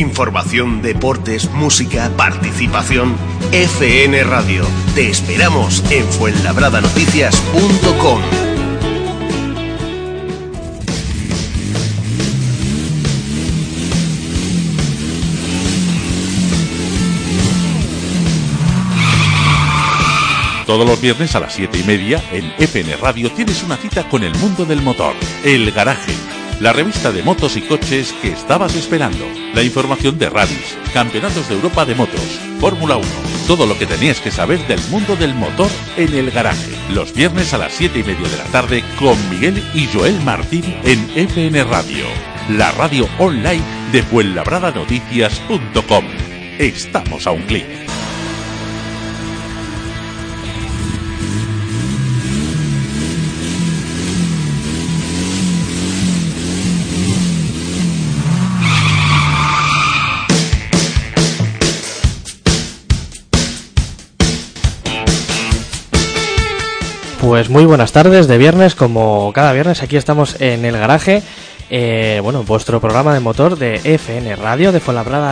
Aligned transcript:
Información, 0.00 0.80
deportes, 0.80 1.50
música, 1.50 2.10
participación. 2.16 3.14
FN 3.52 4.24
Radio. 4.24 4.64
Te 4.94 5.10
esperamos 5.10 5.84
en 5.90 6.06
fuenlabradanoticias.com. 6.06 8.22
Todos 20.64 20.86
los 20.86 20.98
viernes 20.98 21.36
a 21.36 21.40
las 21.40 21.52
7 21.52 21.78
y 21.78 21.82
media 21.82 22.24
en 22.32 22.50
FN 22.56 22.96
Radio 22.96 23.30
tienes 23.32 23.62
una 23.62 23.76
cita 23.76 24.08
con 24.08 24.22
el 24.22 24.34
mundo 24.36 24.64
del 24.64 24.80
motor, 24.80 25.14
El 25.44 25.70
Garaje, 25.72 26.14
la 26.60 26.72
revista 26.74 27.10
de 27.10 27.22
motos 27.22 27.56
y 27.56 27.62
coches 27.62 28.12
que 28.20 28.32
estabas 28.32 28.76
esperando, 28.76 29.24
la 29.54 29.62
información 29.62 30.18
de 30.18 30.28
rallies, 30.28 30.76
campeonatos 30.92 31.48
de 31.48 31.54
Europa 31.54 31.86
de 31.86 31.94
motos, 31.94 32.38
Fórmula 32.60 32.98
1, 32.98 33.06
todo 33.46 33.64
lo 33.66 33.78
que 33.78 33.86
tenías 33.86 34.20
que 34.20 34.30
saber 34.30 34.58
del 34.68 34.80
mundo 34.90 35.16
del 35.16 35.34
motor 35.34 35.70
en 35.96 36.12
El 36.14 36.30
Garaje, 36.30 36.76
los 36.92 37.14
viernes 37.14 37.54
a 37.54 37.58
las 37.58 37.72
7 37.72 38.00
y 38.00 38.04
media 38.04 38.28
de 38.28 38.36
la 38.36 38.44
tarde 38.44 38.84
con 38.98 39.16
Miguel 39.30 39.64
y 39.74 39.86
Joel 39.86 40.20
Martín 40.20 40.76
en 40.84 41.10
FN 41.14 41.64
Radio, 41.64 42.04
la 42.50 42.70
radio 42.72 43.08
online 43.18 43.64
de 43.90 44.02
Fuenlabradanoticias.com. 44.02 46.04
Estamos 46.58 47.26
a 47.26 47.30
un 47.30 47.40
clic. 47.42 47.89
Pues 67.30 67.48
muy 67.48 67.64
buenas 67.64 67.92
tardes 67.92 68.26
de 68.26 68.38
viernes, 68.38 68.74
como 68.74 69.32
cada 69.32 69.52
viernes 69.52 69.84
aquí 69.84 69.96
estamos 69.96 70.40
en 70.40 70.64
el 70.64 70.76
garaje, 70.76 71.22
eh, 71.70 72.20
bueno, 72.22 72.42
vuestro 72.42 72.80
programa 72.80 73.14
de 73.14 73.20
motor 73.20 73.56
de 73.56 73.80
FN 73.84 74.36
Radio, 74.36 74.72
de 74.72 74.80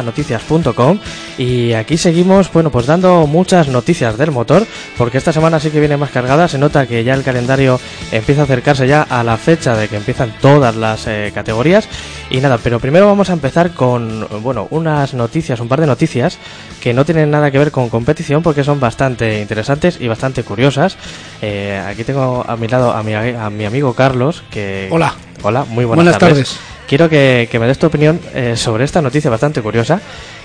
Noticias.com 0.05 0.99
y 1.37 1.73
aquí 1.73 1.99
seguimos, 1.99 2.53
bueno, 2.53 2.71
pues 2.71 2.87
dando 2.87 3.27
muchas 3.27 3.69
noticias 3.69 4.17
del 4.17 4.31
motor, 4.31 4.67
porque 4.97 5.19
esta 5.19 5.33
semana 5.33 5.59
sí 5.59 5.71
que 5.71 5.81
viene 5.81 5.97
más 5.97 6.11
cargada, 6.11 6.49
se 6.49 6.59
nota 6.59 6.87
que 6.87 7.03
ya 7.05 7.15
el 7.15 7.23
calendario 7.23 7.81
empieza 8.13 8.43
a 8.43 8.45
acercarse 8.45 8.87
ya 8.87 9.03
a 9.03 9.25
la 9.25 9.37
fecha 9.37 9.77
de 9.77 9.89
que 9.89 9.97
empiezan 9.97 10.33
todas 10.41 10.77
las 10.77 11.07
eh, 11.07 11.33
categorías 11.35 11.89
y 12.31 12.39
nada, 12.39 12.59
pero 12.63 12.79
primero 12.79 13.07
vamos 13.07 13.31
a 13.31 13.33
empezar 13.33 13.73
con, 13.73 14.27
bueno, 14.43 14.69
unas 14.71 15.15
noticias, 15.15 15.61
un 15.61 15.69
par 15.69 15.81
de 15.81 15.87
noticias 15.87 16.39
que 16.81 16.95
no 16.95 17.05
tienen 17.05 17.31
nada 17.31 17.51
que 17.51 17.59
ver 17.59 17.73
con 17.73 17.89
competición 17.89 18.43
porque 18.43 18.65
son 18.65 18.79
bastante 18.79 19.41
interesantes 19.41 20.01
y 20.01 20.09
bastante 20.09 20.45
curiosas. 20.45 20.97
Eh, 21.43 21.83
aquí 21.85 22.05
tengo 22.05 22.45
a 22.47 22.57
mi 22.57 22.69
lado 22.69 22.93
a 22.93 23.03
mi, 23.03 23.15
a 23.15 23.51
mi 23.51 23.65
amigo 23.65 23.95
Carlos, 23.95 24.43
que... 24.51 24.89
Hola. 24.91 25.15
Hola, 25.43 25.65
muy 25.65 25.85
buenas, 25.85 26.19
tardes. 26.19 26.59
Quiero 26.89 27.09
que, 27.09 27.49
me 27.61 27.67
des 27.67 27.79
tu 27.79 27.87
opinión 27.87 28.19
eh, 28.35 28.57
sobre 28.57 28.85
esta 28.85 29.03
noticia 29.03 29.31
bastante 29.31 29.61
curiosa. 29.61 30.01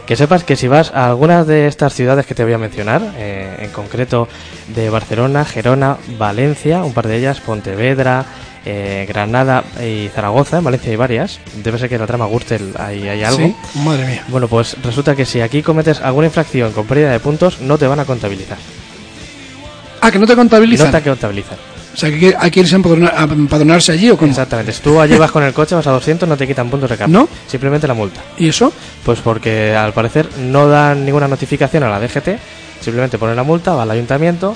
Que 0.06 0.18
sepas 0.18 0.44
que 0.44 0.58
si 0.58 0.68
vas 0.68 0.92
a 0.94 1.08
algunas 1.08 1.48
de 1.48 1.68
estas 1.68 1.94
ciudades 1.94 2.26
que 2.26 2.36
te 2.36 2.44
voy 2.44 2.52
a 2.52 2.58
mencionar, 2.58 3.02
eh, 3.18 3.60
en 3.62 3.70
concreto 3.70 4.28
de 4.76 4.90
Barcelona, 4.90 5.46
Gerona, 5.46 5.98
Valencia, 6.18 6.84
un 6.84 6.92
par 6.92 7.08
de 7.08 7.18
ellas, 7.18 7.40
Pontevedra, 7.40 8.26
eh, 8.66 9.06
Granada 9.08 9.64
y 9.82 10.10
Zaragoza, 10.10 10.58
en 10.58 10.66
Valencia 10.66 10.92
hay 10.92 10.98
varias. 10.98 11.40
Debe 11.64 11.80
ser 11.80 11.88
que 11.88 11.96
en 11.96 12.02
la 12.02 12.08
trama 12.08 12.28
Gürtel 12.28 12.74
hay, 12.78 13.08
hay 13.08 13.24
algo. 13.24 13.38
Sí, 13.38 13.56
madre 13.80 14.06
mía. 14.06 14.26
Bueno, 14.28 14.50
pues 14.50 14.76
resulta 14.84 15.16
que 15.16 15.26
si 15.26 15.40
aquí 15.40 15.64
cometes 15.64 16.02
alguna 16.02 16.28
infracción 16.28 16.74
con 16.74 16.86
pérdida 16.86 17.12
de 17.12 17.22
puntos, 17.22 17.62
no 17.62 17.78
te 17.78 17.88
van 17.88 18.02
a 18.02 18.06
contabilizar. 18.06 18.58
Ah, 20.02 20.12
que 20.12 20.20
no 20.20 20.28
te 20.28 20.36
contabilizan. 20.36 20.92
No 20.92 20.98
te 20.98 21.10
contabilizan. 21.10 21.73
O 21.94 21.98
sea, 21.98 22.10
que 22.10 22.36
hay 22.38 22.50
que 22.50 22.62
irse 22.62 22.76
a 22.76 22.80
empadronarse 22.80 23.92
allí 23.92 24.10
o 24.10 24.18
cómo? 24.18 24.32
Exactamente. 24.32 24.72
Si 24.72 24.82
tú 24.82 25.00
allí 25.00 25.16
vas 25.18 25.32
con 25.32 25.44
el 25.44 25.54
coche, 25.54 25.76
vas 25.76 25.86
a 25.86 25.92
200, 25.92 26.28
no 26.28 26.36
te 26.36 26.48
quitan 26.48 26.70
puntos 26.70 26.90
de 26.90 26.98
cambio. 26.98 27.20
¿No? 27.20 27.30
Simplemente 27.48 27.88
la 27.88 27.94
multa. 27.94 28.22
¿Y 28.38 28.48
eso? 28.48 28.74
Pues 29.06 29.20
porque 29.20 29.76
al 29.76 29.94
parecer 29.94 30.28
no 30.40 30.68
dan 30.68 31.06
ninguna 31.06 31.28
notificación 31.28 31.84
a 31.84 31.90
la 31.90 32.00
DGT, 32.00 32.30
simplemente 32.82 33.18
ponen 33.18 33.36
la 33.36 33.44
multa, 33.44 33.74
va 33.74 33.84
al 33.84 33.92
ayuntamiento 33.92 34.56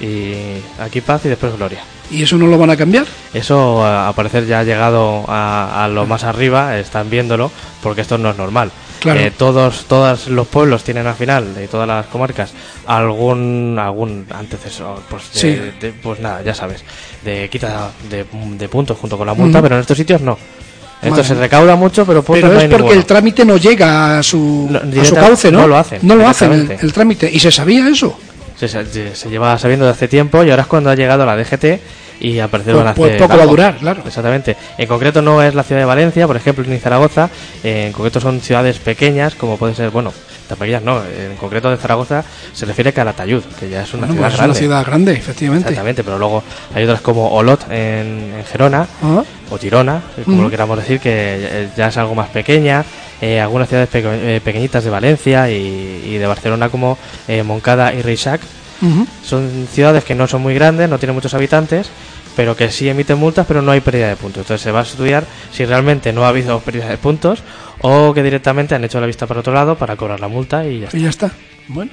y 0.00 0.34
aquí 0.78 1.00
paz 1.00 1.24
y 1.24 1.28
después 1.28 1.56
gloria. 1.56 1.80
¿Y 2.10 2.22
eso 2.22 2.36
no 2.36 2.46
lo 2.46 2.56
van 2.56 2.70
a 2.70 2.76
cambiar? 2.76 3.06
Eso 3.34 3.84
al 3.84 4.14
parecer 4.14 4.46
ya 4.46 4.60
ha 4.60 4.64
llegado 4.64 5.24
a, 5.26 5.88
lo 5.92 6.06
más 6.06 6.24
arriba, 6.24 6.78
están 6.78 7.10
viéndolo, 7.10 7.50
porque 7.82 8.02
esto 8.02 8.16
no 8.16 8.30
es 8.30 8.36
normal. 8.36 8.70
Claro. 9.06 9.20
Eh, 9.20 9.32
todos, 9.36 9.84
todos 9.86 10.28
los 10.28 10.46
pueblos 10.48 10.82
tienen 10.82 11.06
al 11.06 11.14
final, 11.14 11.54
de 11.54 11.68
todas 11.68 11.86
las 11.86 12.06
comarcas, 12.06 12.52
algún 12.86 13.78
algún 13.80 14.26
antecesor. 14.30 15.00
Pues, 15.08 15.24
pues 16.02 16.20
nada, 16.20 16.42
ya 16.42 16.54
sabes, 16.54 16.84
de 17.24 17.48
quita 17.48 17.90
de, 18.10 18.68
puntos 18.68 18.98
junto 18.98 19.16
con 19.16 19.26
la 19.26 19.34
multa, 19.34 19.62
pero 19.62 19.76
en 19.76 19.80
estos 19.80 19.96
sitios 19.96 20.20
no. 20.20 20.36
Esto 21.02 21.22
se 21.22 21.34
recauda 21.34 21.76
mucho, 21.76 22.04
pero, 22.04 22.22
pero 22.22 22.58
es 22.58 22.68
porque 22.68 22.94
el 22.94 23.04
trámite 23.04 23.44
no 23.44 23.58
llega 23.58 24.18
a 24.18 24.22
su, 24.22 24.68
a 24.72 25.04
su 25.04 25.14
cauce, 25.14 25.52
¿no? 25.52 25.60
No 25.60 25.68
lo 25.68 25.76
hacen. 25.76 26.00
No 26.02 26.16
lo 26.16 26.26
hacen 26.26 26.76
el 26.80 26.92
trámite. 26.92 27.30
¿Y 27.32 27.38
se 27.38 27.52
sabía 27.52 27.88
eso? 27.88 28.18
se, 28.56 29.28
lleva 29.28 29.58
sabiendo 29.58 29.84
de 29.84 29.92
hace 29.92 30.08
tiempo 30.08 30.42
y 30.42 30.50
ahora 30.50 30.62
es 30.62 30.68
cuando 30.68 30.90
ha 30.90 30.94
llegado 30.94 31.26
la 31.26 31.36
DGT 31.36 31.80
y 32.20 32.38
ha 32.38 32.48
parecido 32.48 32.82
pues, 32.82 32.94
pues 32.94 33.22
poco 33.22 33.36
va 33.36 33.42
a 33.42 33.46
durar, 33.46 33.76
claro. 33.76 34.02
Exactamente. 34.06 34.56
En 34.78 34.86
concreto 34.86 35.22
no 35.22 35.42
es 35.42 35.54
la 35.54 35.62
ciudad 35.62 35.80
de 35.80 35.86
Valencia, 35.86 36.26
por 36.26 36.36
ejemplo, 36.36 36.64
ni 36.66 36.78
Zaragoza. 36.78 37.30
en 37.62 37.92
concreto 37.92 38.20
son 38.20 38.40
ciudades 38.40 38.78
pequeñas, 38.78 39.34
como 39.34 39.56
puede 39.56 39.74
ser, 39.74 39.90
bueno, 39.90 40.12
tan 40.46 40.58
pequeñas 40.58 40.82
no. 40.82 41.02
En 41.04 41.36
concreto 41.36 41.70
de 41.70 41.76
Zaragoza 41.76 42.24
se 42.52 42.66
refiere 42.66 42.90
a 42.90 42.92
Calatayud, 42.92 43.42
que 43.58 43.68
ya 43.68 43.82
es 43.82 43.94
una 43.94 44.06
ciudad 44.06 44.20
pues 44.20 44.36
grande. 44.36 44.52
Es 44.52 44.58
una 44.58 44.66
ciudad 44.66 44.86
grande, 44.86 45.12
efectivamente. 45.12 45.68
Exactamente, 45.68 46.04
pero 46.04 46.18
luego 46.18 46.42
hay 46.74 46.84
otras 46.84 47.00
como 47.00 47.28
Olot 47.30 47.66
en, 47.70 48.32
Gerona 48.50 48.86
o 49.50 49.58
Tirona, 49.58 50.00
como 50.24 50.42
lo 50.42 50.50
queramos 50.50 50.78
decir, 50.78 51.00
que 51.00 51.68
ya 51.76 51.88
es 51.88 51.96
algo 51.96 52.14
más 52.14 52.28
pequeña. 52.28 52.84
Eh, 53.20 53.40
algunas 53.40 53.68
ciudades 53.68 53.88
eh, 53.94 54.40
pequeñitas 54.44 54.84
de 54.84 54.90
Valencia 54.90 55.50
y, 55.50 56.18
de 56.18 56.26
Barcelona 56.26 56.68
como 56.68 56.98
eh, 57.28 57.42
Moncada 57.42 57.94
y 57.94 58.02
Reixac 58.02 58.42
son 59.24 59.68
ciudades 59.70 60.04
que 60.04 60.14
no 60.14 60.26
son 60.26 60.42
muy 60.42 60.54
grandes, 60.54 60.88
no 60.88 60.98
tienen 60.98 61.14
muchos 61.14 61.34
habitantes, 61.34 61.90
pero 62.36 62.54
que 62.56 62.70
sí 62.70 62.88
emiten 62.88 63.18
multas, 63.18 63.46
pero 63.46 63.62
no 63.62 63.72
hay 63.72 63.80
pérdida 63.80 64.08
de 64.08 64.16
puntos. 64.16 64.42
Entonces 64.42 64.62
se 64.62 64.70
va 64.70 64.80
a 64.80 64.82
estudiar 64.82 65.24
si 65.52 65.64
realmente 65.64 66.12
no 66.12 66.24
ha 66.24 66.28
habido 66.28 66.60
pérdida 66.64 66.88
de 66.88 66.98
puntos 66.98 67.42
o 67.80 68.12
que 68.14 68.22
directamente 68.22 68.74
han 68.74 68.84
hecho 68.84 69.00
la 69.00 69.06
vista 69.06 69.26
para 69.26 69.40
otro 69.40 69.52
lado 69.52 69.76
para 69.76 69.96
cobrar 69.96 70.20
la 70.20 70.28
multa 70.28 70.66
y 70.66 70.80
ya 70.80 70.86
está. 70.86 70.98
Y 70.98 71.02
ya 71.02 71.08
está. 71.08 71.30
Bueno. 71.68 71.90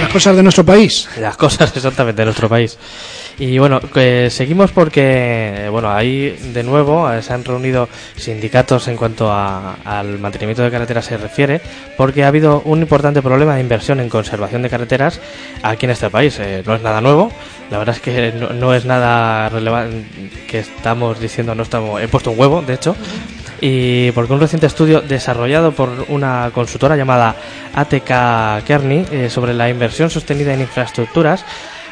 Las 0.00 0.12
cosas 0.12 0.36
de 0.36 0.42
nuestro 0.42 0.64
país. 0.64 1.08
Las 1.18 1.36
cosas 1.36 1.72
exactamente 1.76 2.22
de 2.22 2.26
nuestro 2.26 2.48
país. 2.48 2.76
Y 3.38 3.58
bueno, 3.58 3.80
seguimos 4.28 4.70
porque, 4.70 5.66
bueno, 5.70 5.90
ahí 5.90 6.30
de 6.52 6.62
nuevo 6.62 7.10
eh, 7.10 7.20
se 7.20 7.32
han 7.32 7.44
reunido 7.44 7.88
sindicatos 8.16 8.86
en 8.86 8.96
cuanto 8.96 9.32
al 9.32 10.18
mantenimiento 10.20 10.62
de 10.62 10.70
carreteras 10.70 11.06
se 11.06 11.16
refiere, 11.16 11.60
porque 11.96 12.22
ha 12.22 12.28
habido 12.28 12.62
un 12.64 12.80
importante 12.80 13.22
problema 13.22 13.56
de 13.56 13.60
inversión 13.60 13.98
en 13.98 14.08
conservación 14.08 14.62
de 14.62 14.70
carreteras 14.70 15.20
aquí 15.62 15.86
en 15.86 15.90
este 15.90 16.10
país. 16.10 16.38
Eh, 16.38 16.62
no 16.64 16.76
es 16.76 16.82
nada 16.82 17.00
nuevo, 17.00 17.32
la 17.72 17.78
verdad 17.78 17.96
es 17.96 18.00
que 18.00 18.32
no, 18.32 18.72
es 18.72 18.84
nada 18.84 19.48
relevante 19.48 20.04
que 20.48 20.60
estamos 20.60 21.18
diciendo, 21.18 21.56
no 21.56 21.64
estamos, 21.64 22.00
he 22.00 22.06
puesto 22.06 22.30
un 22.30 22.38
huevo, 22.38 22.62
de 22.62 22.74
hecho, 22.74 22.94
y 23.60 24.12
porque 24.12 24.32
un 24.32 24.40
reciente 24.40 24.66
estudio 24.66 25.00
desarrollado 25.00 25.72
por 25.72 25.90
una 26.08 26.52
consultora 26.54 26.96
llamada 26.96 27.34
ATK 27.74 28.64
Kearney 28.64 29.06
eh, 29.10 29.28
sobre 29.28 29.54
la 29.54 29.68
inversión 29.68 30.08
sostenida 30.08 30.54
en 30.54 30.60
infraestructuras 30.60 31.44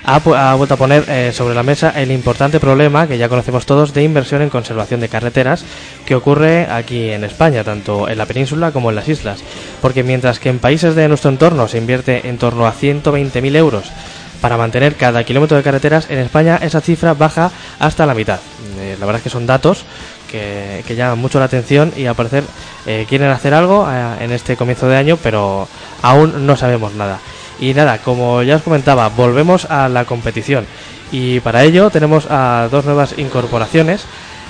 ha, 0.04 0.54
vuelto 0.54 0.74
a 0.74 0.76
poner 0.76 1.04
eh, 1.08 1.32
sobre 1.32 1.54
la 1.54 1.62
mesa 1.62 1.90
el 1.90 2.10
importante 2.10 2.60
problema 2.60 3.06
que 3.06 3.18
ya 3.18 3.28
conocemos 3.28 3.66
todos 3.66 3.94
de 3.94 4.02
inversión 4.02 4.42
en 4.42 4.50
conservación 4.50 5.00
de 5.00 5.08
carreteras 5.08 5.64
que 6.04 6.14
ocurre 6.14 6.66
aquí 6.70 7.10
en 7.10 7.24
España, 7.24 7.64
tanto 7.64 8.08
en 8.08 8.18
la 8.18 8.26
península 8.26 8.72
como 8.72 8.90
en 8.90 8.96
las 8.96 9.08
islas. 9.08 9.42
Porque 9.80 10.02
mientras 10.02 10.38
que 10.38 10.48
en 10.48 10.58
países 10.58 10.94
de 10.94 11.08
nuestro 11.08 11.30
entorno 11.30 11.68
se 11.68 11.78
invierte 11.78 12.28
en 12.28 12.38
torno 12.38 12.66
a 12.66 12.74
120.000 12.74 13.56
euros 13.56 13.92
para 14.40 14.56
mantener 14.56 14.96
cada 14.96 15.22
kilómetro 15.22 15.56
de 15.56 15.62
carreteras, 15.62 16.10
en 16.10 16.18
España 16.18 16.58
esa 16.60 16.80
cifra 16.80 17.14
baja 17.14 17.52
hasta 17.78 18.06
la 18.06 18.14
mitad. 18.14 18.40
Eh, 18.80 18.96
la 18.98 19.06
verdad 19.06 19.20
es 19.20 19.22
que 19.22 19.30
son 19.30 19.46
datos 19.46 19.84
que, 20.28 20.82
llaman 20.96 21.18
mucho 21.18 21.38
la 21.38 21.44
atención 21.44 21.92
y 21.96 22.06
al 22.06 22.16
parecer 22.16 22.42
eh, 22.86 23.06
quieren 23.08 23.30
hacer 23.30 23.54
algo 23.54 23.86
en 24.20 24.32
este 24.32 24.56
comienzo 24.56 24.88
de 24.88 24.96
año, 24.96 25.16
pero 25.22 25.68
aún 26.02 26.46
no 26.46 26.56
sabemos 26.56 26.94
nada. 26.94 27.20
Y 27.62 27.74
nada, 27.74 27.98
como 27.98 28.42
ya 28.42 28.56
os 28.56 28.62
comentaba, 28.62 29.08
volvemos 29.08 29.66
a 29.66 29.88
la 29.88 30.04
competición. 30.04 30.66
Y 31.12 31.38
para 31.38 31.62
ello 31.62 31.90
tenemos 31.90 32.26
a 32.28 32.66
dos 32.72 32.84
nuevas 32.84 33.16
incorporaciones 33.18 34.04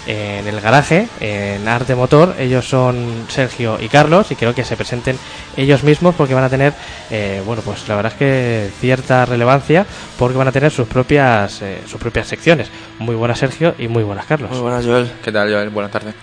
en 0.06 0.48
el 0.48 0.58
garaje, 0.62 1.08
en 1.20 1.68
Arte 1.68 1.94
Motor. 1.94 2.36
Ellos 2.38 2.66
son 2.66 3.26
Sergio 3.28 3.76
y 3.78 3.90
Carlos 3.90 4.30
y 4.30 4.34
creo 4.34 4.54
que 4.54 4.64
se 4.64 4.76
presenten 4.76 5.18
ellos 5.58 5.84
mismos 5.84 6.14
porque 6.14 6.32
van 6.32 6.44
a 6.44 6.48
tener, 6.48 6.72
eh, 7.10 7.42
bueno, 7.44 7.60
pues 7.62 7.86
la 7.86 7.96
verdad 7.96 8.12
es 8.12 8.18
que 8.18 8.70
cierta 8.80 9.26
relevancia 9.26 9.84
porque 10.18 10.38
van 10.38 10.48
a 10.48 10.52
tener 10.52 10.70
sus 10.70 10.88
propias, 10.88 11.60
eh, 11.60 11.82
sus 11.86 12.00
propias 12.00 12.28
secciones. 12.28 12.70
Muy 12.98 13.14
buenas 13.14 13.40
Sergio 13.40 13.74
y 13.78 13.88
muy 13.88 14.04
buenas 14.04 14.24
Carlos. 14.24 14.52
Muy 14.52 14.60
buenas 14.60 14.86
Joel. 14.86 15.12
¿Qué 15.22 15.30
tal 15.30 15.52
Joel? 15.52 15.68
Buenas 15.68 15.92
tardes. 15.92 16.14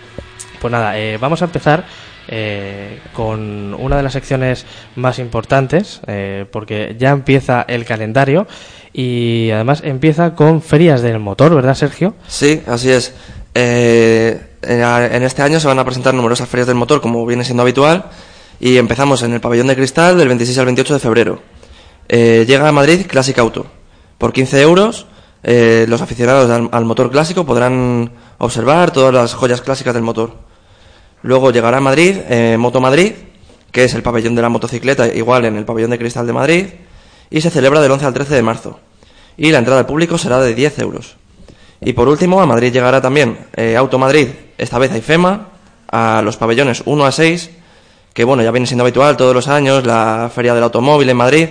Pues 0.60 0.72
nada, 0.72 0.98
eh, 0.98 1.18
vamos 1.18 1.40
a 1.44 1.46
empezar 1.46 1.86
eh, 2.32 3.00
con 3.14 3.74
una 3.74 3.98
de 3.98 4.04
las 4.04 4.14
secciones 4.14 4.64
más 4.96 5.18
importantes, 5.18 6.00
eh, 6.06 6.46
porque 6.52 6.96
ya 7.00 7.10
empieza 7.10 7.66
el 7.68 7.86
calendario 7.86 8.46
y 8.94 9.50
además 9.50 9.82
empieza 9.84 10.36
con 10.36 10.62
ferias 10.62 11.02
del 11.02 11.18
motor, 11.18 11.56
¿verdad, 11.56 11.74
Sergio? 11.74 12.14
Sí, 12.28 12.62
así 12.68 12.92
es. 12.92 13.16
en 13.56 15.24
este 15.24 15.42
año 15.42 15.60
se 15.60 15.68
van 15.68 15.80
a 15.80 15.86
presentar 15.86 16.14
numerosas 16.14 16.48
ferias 16.48 16.68
del 16.68 16.76
motor, 16.76 17.02
como 17.02 17.26
viene 17.26 17.44
siendo 17.44 17.64
habitual, 17.64 18.06
y 18.60 18.78
empezamos 18.78 19.24
en 19.24 19.34
el 19.34 19.42
pabellón 19.42 19.66
de 19.66 19.76
cristal 19.76 20.16
del 20.16 20.28
26 20.28 20.56
al 20.60 20.66
28 20.66 20.94
de 20.94 21.00
febrero. 21.00 21.42
llega 22.08 22.68
a 22.68 22.72
Madrid 22.72 23.08
Classic 23.08 23.40
Auto. 23.40 23.66
Por 24.20 24.34
15 24.34 24.62
euros, 24.62 25.08
los 25.42 26.02
aficionados 26.02 26.70
al 26.72 26.86
motor 26.86 27.10
clásico 27.10 27.44
podrán 27.44 28.12
observar 28.38 28.92
todas 28.92 29.12
las 29.12 29.34
joyas 29.34 29.62
clásicas 29.62 29.96
del 29.96 30.04
motor. 30.04 30.49
Luego 31.22 31.52
llegará 31.52 31.78
a 31.78 31.82
Madrid, 31.82 32.18
eh, 32.30 32.58
Moto 32.58 32.80
Madrid, 32.80 33.14
que 33.72 33.84
es 33.84 33.94
el 33.94 34.02
pabellón 34.02 34.36
de 34.36 34.42
la 34.42 34.50
motocicleta, 34.50 35.08
igual 35.08 35.46
en 35.46 35.58
el 35.58 35.66
pabellón 35.66 35.92
de 35.92 35.98
cristal 35.98 36.26
de 36.26 36.34
Madrid, 36.34 36.66
y 37.30 37.42
se 37.42 37.50
celebra 37.50 37.82
del 37.82 37.92
11 37.92 38.06
al 38.06 38.14
13 38.14 38.36
de 38.36 38.42
marzo. 38.42 38.80
Y 39.38 39.52
la 39.52 39.60
entrada 39.60 39.82
al 39.82 39.86
público 39.86 40.18
será 40.18 40.40
de 40.40 40.56
10 40.56 40.80
euros. 40.80 41.16
Y 41.82 41.94
por 41.94 42.08
último, 42.08 42.42
a 42.42 42.46
Madrid 42.46 42.74
llegará 42.74 43.02
también 43.02 43.38
eh, 43.56 43.76
Auto 43.78 43.98
Madrid, 44.00 44.30
esta 44.58 44.80
vez 44.80 44.92
a 44.92 44.98
IFEMA, 44.98 45.48
a 45.92 46.22
los 46.24 46.38
pabellones 46.38 46.84
1 46.86 47.06
a 47.06 47.12
6, 47.12 47.50
que 48.14 48.24
bueno, 48.24 48.44
ya 48.44 48.52
viene 48.52 48.68
siendo 48.68 48.84
habitual 48.84 49.16
todos 49.16 49.34
los 49.34 49.48
años, 49.48 49.86
la 49.86 50.30
Feria 50.34 50.54
del 50.54 50.64
Automóvil 50.64 51.10
en 51.10 51.18
Madrid, 51.18 51.50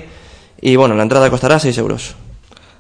y 0.61 0.77
bueno, 0.77 0.95
la 0.95 1.03
entrada 1.03 1.31
costará 1.31 1.59
6 1.59 1.79
euros. 1.79 2.15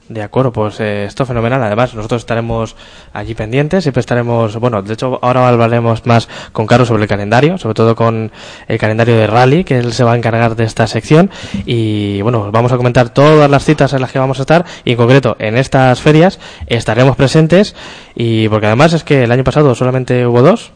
De 0.09 0.23
acuerdo, 0.23 0.53
pues 0.53 0.81
eh, 0.81 1.05
esto 1.05 1.25
es 1.25 1.29
fenomenal. 1.29 1.63
Además, 1.63 1.95
nosotros 1.95 2.23
estaremos 2.23 2.77
allí 3.13 3.35
pendientes, 3.35 3.85
siempre 3.85 4.01
estaremos, 4.01 4.57
bueno, 4.57 4.81
de 4.83 4.95
hecho 4.95 5.19
ahora 5.21 5.47
hablaremos 5.47 6.07
más 6.07 6.29
con 6.53 6.67
Carlos 6.67 6.89
sobre 6.89 7.03
el 7.03 7.09
calendario, 7.09 7.59
sobre 7.59 7.75
todo 7.75 7.95
con 7.95 8.33
el 8.69 8.79
calendario 8.79 9.17
de 9.17 9.27
rally, 9.27 9.65
que 9.65 9.79
él 9.79 9.93
se 9.93 10.05
va 10.05 10.13
a 10.13 10.17
encargar 10.17 10.57
de 10.57 10.65
esta 10.65 10.87
sección. 10.87 11.31
Y 11.67 12.23
bueno, 12.23 12.51
vamos 12.51 12.73
a 12.73 12.79
comentar 12.79 13.11
todas 13.11 13.51
las 13.51 13.65
citas 13.65 13.93
en 13.93 14.01
las 14.01 14.11
que 14.11 14.19
vamos 14.19 14.39
a 14.39 14.43
estar 14.43 14.65
y 14.85 14.93
en 14.93 14.97
concreto 14.97 15.37
en 15.39 15.57
estas 15.59 16.01
ferias 16.01 16.39
estaremos 16.67 17.17
presentes 17.17 17.75
y 18.15 18.49
porque 18.49 18.67
además 18.67 18.95
es 18.95 19.05
que 19.05 19.25
el 19.25 19.33
año 19.33 19.45
pasado 19.45 19.75
solamente 19.75 20.27
hubo 20.27 20.41
dos, 20.43 20.73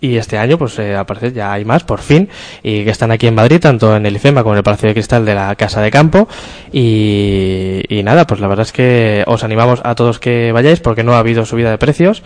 y 0.00 0.16
este 0.16 0.38
año 0.38 0.56
pues 0.56 0.78
eh, 0.78 0.96
ya 1.34 1.52
hay 1.52 1.64
más 1.64 1.84
por 1.84 2.00
fin 2.00 2.28
y 2.62 2.84
que 2.84 2.90
están 2.90 3.10
aquí 3.10 3.26
en 3.26 3.34
Madrid 3.34 3.60
tanto 3.60 3.94
en 3.94 4.06
el 4.06 4.16
IFEMA 4.16 4.42
como 4.42 4.54
en 4.54 4.58
el 4.58 4.62
Palacio 4.62 4.88
de 4.88 4.94
Cristal 4.94 5.24
de 5.24 5.34
la 5.34 5.54
Casa 5.56 5.80
de 5.82 5.90
Campo. 5.90 6.28
Y, 6.72 7.82
nada 8.04 8.26
pues 8.26 8.40
la 8.40 8.48
verdad 8.48 8.64
es 8.64 8.72
que 8.72 9.24
os 9.26 9.44
animamos 9.44 9.80
a 9.84 9.94
todos 9.94 10.18
que 10.18 10.52
vayáis 10.52 10.80
porque 10.80 11.04
no 11.04 11.14
ha 11.14 11.18
habido 11.18 11.44
subida 11.44 11.70
de 11.70 11.78
precios. 11.78 12.22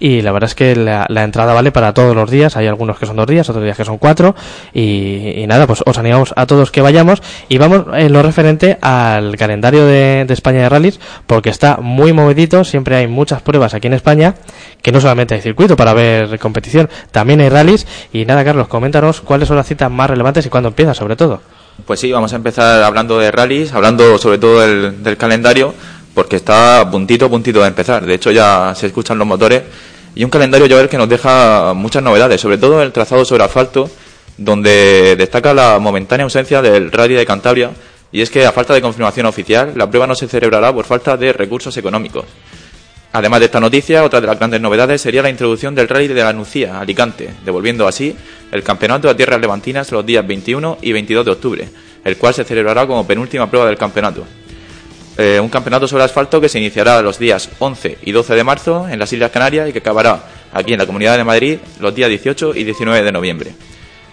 Y 0.00 0.22
la 0.22 0.32
verdad 0.32 0.48
es 0.48 0.54
que 0.54 0.74
la, 0.74 1.06
entrada 1.22 1.52
vale 1.52 1.70
para 1.70 1.92
todos 1.92 2.16
los 2.16 2.30
días. 2.30 2.56
Hay 2.56 2.66
algunos 2.66 2.98
que 2.98 3.06
son 3.06 3.16
dos 3.16 3.26
días 3.26 3.48
otros 3.50 3.64
días 3.64 3.76
que 3.76 3.84
son 3.84 3.98
cuatro. 3.98 4.34
Y, 4.72 5.44
nada 5.46 5.66
pues 5.66 5.82
os 5.84 5.98
animamos 5.98 6.32
a 6.36 6.46
todos 6.46 6.70
que 6.70 6.80
vayamos. 6.80 7.22
Y 7.48 7.58
vamos 7.58 7.84
en 7.94 8.12
lo 8.12 8.22
referente 8.22 8.78
al 8.80 9.36
calendario 9.36 9.84
de, 9.84 10.24
de 10.26 10.34
España 10.34 10.60
de 10.60 10.68
rallies 10.68 10.98
porque 11.26 11.50
está 11.50 11.76
muy 11.76 12.12
movidito. 12.14 12.64
Siempre 12.64 12.96
hay 12.96 13.06
muchas 13.06 13.42
pruebas 13.42 13.74
aquí 13.74 13.86
en 13.86 13.94
España 13.94 14.34
que 14.80 14.92
no 14.92 15.00
solamente 15.00 15.34
hay 15.34 15.40
circuito 15.40 15.76
para 15.76 15.92
ver 15.92 16.38
competición 16.38 16.88
también 17.18 17.40
hay 17.40 17.48
rallies. 17.48 17.84
Y 18.12 18.24
nada, 18.26 18.44
Carlos, 18.44 18.68
coméntanos 18.68 19.20
cuáles 19.20 19.48
son 19.48 19.56
las 19.56 19.66
citas 19.66 19.90
más 19.90 20.08
relevantes 20.08 20.46
y 20.46 20.48
cuándo 20.48 20.68
empieza, 20.68 20.94
sobre 20.94 21.16
todo. 21.16 21.40
Pues 21.84 21.98
sí, 21.98 22.12
vamos 22.12 22.32
a 22.32 22.36
empezar 22.36 22.80
hablando 22.84 23.18
de 23.18 23.32
rallies, 23.32 23.72
hablando 23.72 24.18
sobre 24.18 24.38
todo 24.38 24.60
del, 24.60 25.16
calendario, 25.16 25.74
porque 26.14 26.36
está 26.36 26.88
puntito, 26.88 27.28
puntito 27.28 27.60
de 27.60 27.66
empezar. 27.66 28.06
De 28.06 28.14
hecho, 28.14 28.30
ya 28.30 28.72
se 28.76 28.86
escuchan 28.86 29.18
los 29.18 29.26
motores. 29.26 29.64
Y 30.14 30.22
un 30.22 30.30
calendario, 30.30 30.66
yo 30.66 30.76
ver, 30.76 30.88
que 30.88 30.96
nos 30.96 31.08
deja 31.08 31.74
muchas 31.74 32.04
novedades, 32.04 32.40
sobre 32.40 32.56
todo 32.56 32.84
el 32.84 32.92
trazado 32.92 33.24
sobre 33.24 33.42
asfalto, 33.42 33.90
donde 34.36 35.16
destaca 35.16 35.52
la 35.52 35.80
momentánea 35.80 36.22
ausencia 36.22 36.62
del 36.62 36.92
rally 36.92 37.14
de 37.14 37.26
Cantabria. 37.26 37.70
Y 38.12 38.22
es 38.22 38.30
que, 38.30 38.46
a 38.46 38.52
falta 38.52 38.74
de 38.74 38.80
confirmación 38.80 39.26
oficial, 39.26 39.72
la 39.74 39.90
prueba 39.90 40.06
no 40.06 40.14
se 40.14 40.28
celebrará 40.28 40.72
por 40.72 40.84
falta 40.84 41.16
de 41.16 41.32
recursos 41.32 41.76
económicos. 41.76 42.26
Además 43.12 43.40
de 43.40 43.46
esta 43.46 43.60
noticia, 43.60 44.04
otra 44.04 44.20
de 44.20 44.26
las 44.26 44.38
grandes 44.38 44.60
novedades 44.60 45.00
sería 45.00 45.22
la 45.22 45.30
introducción 45.30 45.74
del 45.74 45.88
Rally 45.88 46.08
de 46.08 46.22
la 46.22 46.32
Nucía, 46.32 46.78
Alicante, 46.78 47.30
devolviendo 47.42 47.88
así 47.88 48.14
el 48.52 48.62
campeonato 48.62 49.08
a 49.08 49.16
tierras 49.16 49.40
levantinas 49.40 49.90
los 49.92 50.04
días 50.04 50.26
21 50.26 50.78
y 50.82 50.92
22 50.92 51.24
de 51.24 51.30
octubre, 51.30 51.68
el 52.04 52.16
cual 52.18 52.34
se 52.34 52.44
celebrará 52.44 52.86
como 52.86 53.06
penúltima 53.06 53.48
prueba 53.48 53.66
del 53.66 53.78
campeonato. 53.78 54.26
Eh, 55.16 55.40
un 55.40 55.48
campeonato 55.48 55.88
sobre 55.88 56.04
asfalto 56.04 56.40
que 56.40 56.50
se 56.50 56.58
iniciará 56.58 57.00
los 57.00 57.18
días 57.18 57.48
11 57.58 57.98
y 58.02 58.12
12 58.12 58.34
de 58.34 58.44
marzo 58.44 58.88
en 58.88 58.98
las 58.98 59.12
Islas 59.12 59.30
Canarias 59.30 59.68
y 59.68 59.72
que 59.72 59.78
acabará 59.78 60.22
aquí 60.52 60.74
en 60.74 60.78
la 60.78 60.86
Comunidad 60.86 61.16
de 61.16 61.24
Madrid 61.24 61.58
los 61.80 61.94
días 61.94 62.10
18 62.10 62.54
y 62.54 62.64
19 62.64 63.02
de 63.02 63.12
noviembre. 63.12 63.52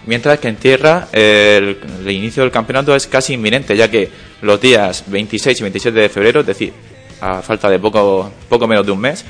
Mientras 0.06 0.38
que 0.38 0.48
en 0.48 0.56
tierra 0.56 1.08
el, 1.12 1.78
el 2.00 2.10
inicio 2.10 2.42
del 2.42 2.50
campeonato 2.50 2.96
es 2.96 3.06
casi 3.06 3.34
inminente, 3.34 3.76
ya 3.76 3.90
que 3.90 4.08
los 4.40 4.60
días 4.60 5.04
26 5.06 5.60
y 5.60 5.62
27 5.62 6.00
de 6.00 6.08
febrero, 6.08 6.40
es 6.40 6.46
decir, 6.46 6.72
a 7.20 7.42
falta 7.42 7.68
de 7.70 7.78
poco, 7.78 8.30
poco 8.48 8.66
menos 8.66 8.84
de 8.86 8.92
un 8.92 9.00
mes, 9.00 9.24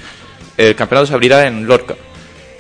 el 0.57 0.75
campeonato 0.75 1.07
se 1.07 1.15
abrirá 1.15 1.47
en 1.47 1.67
Lorca. 1.67 1.95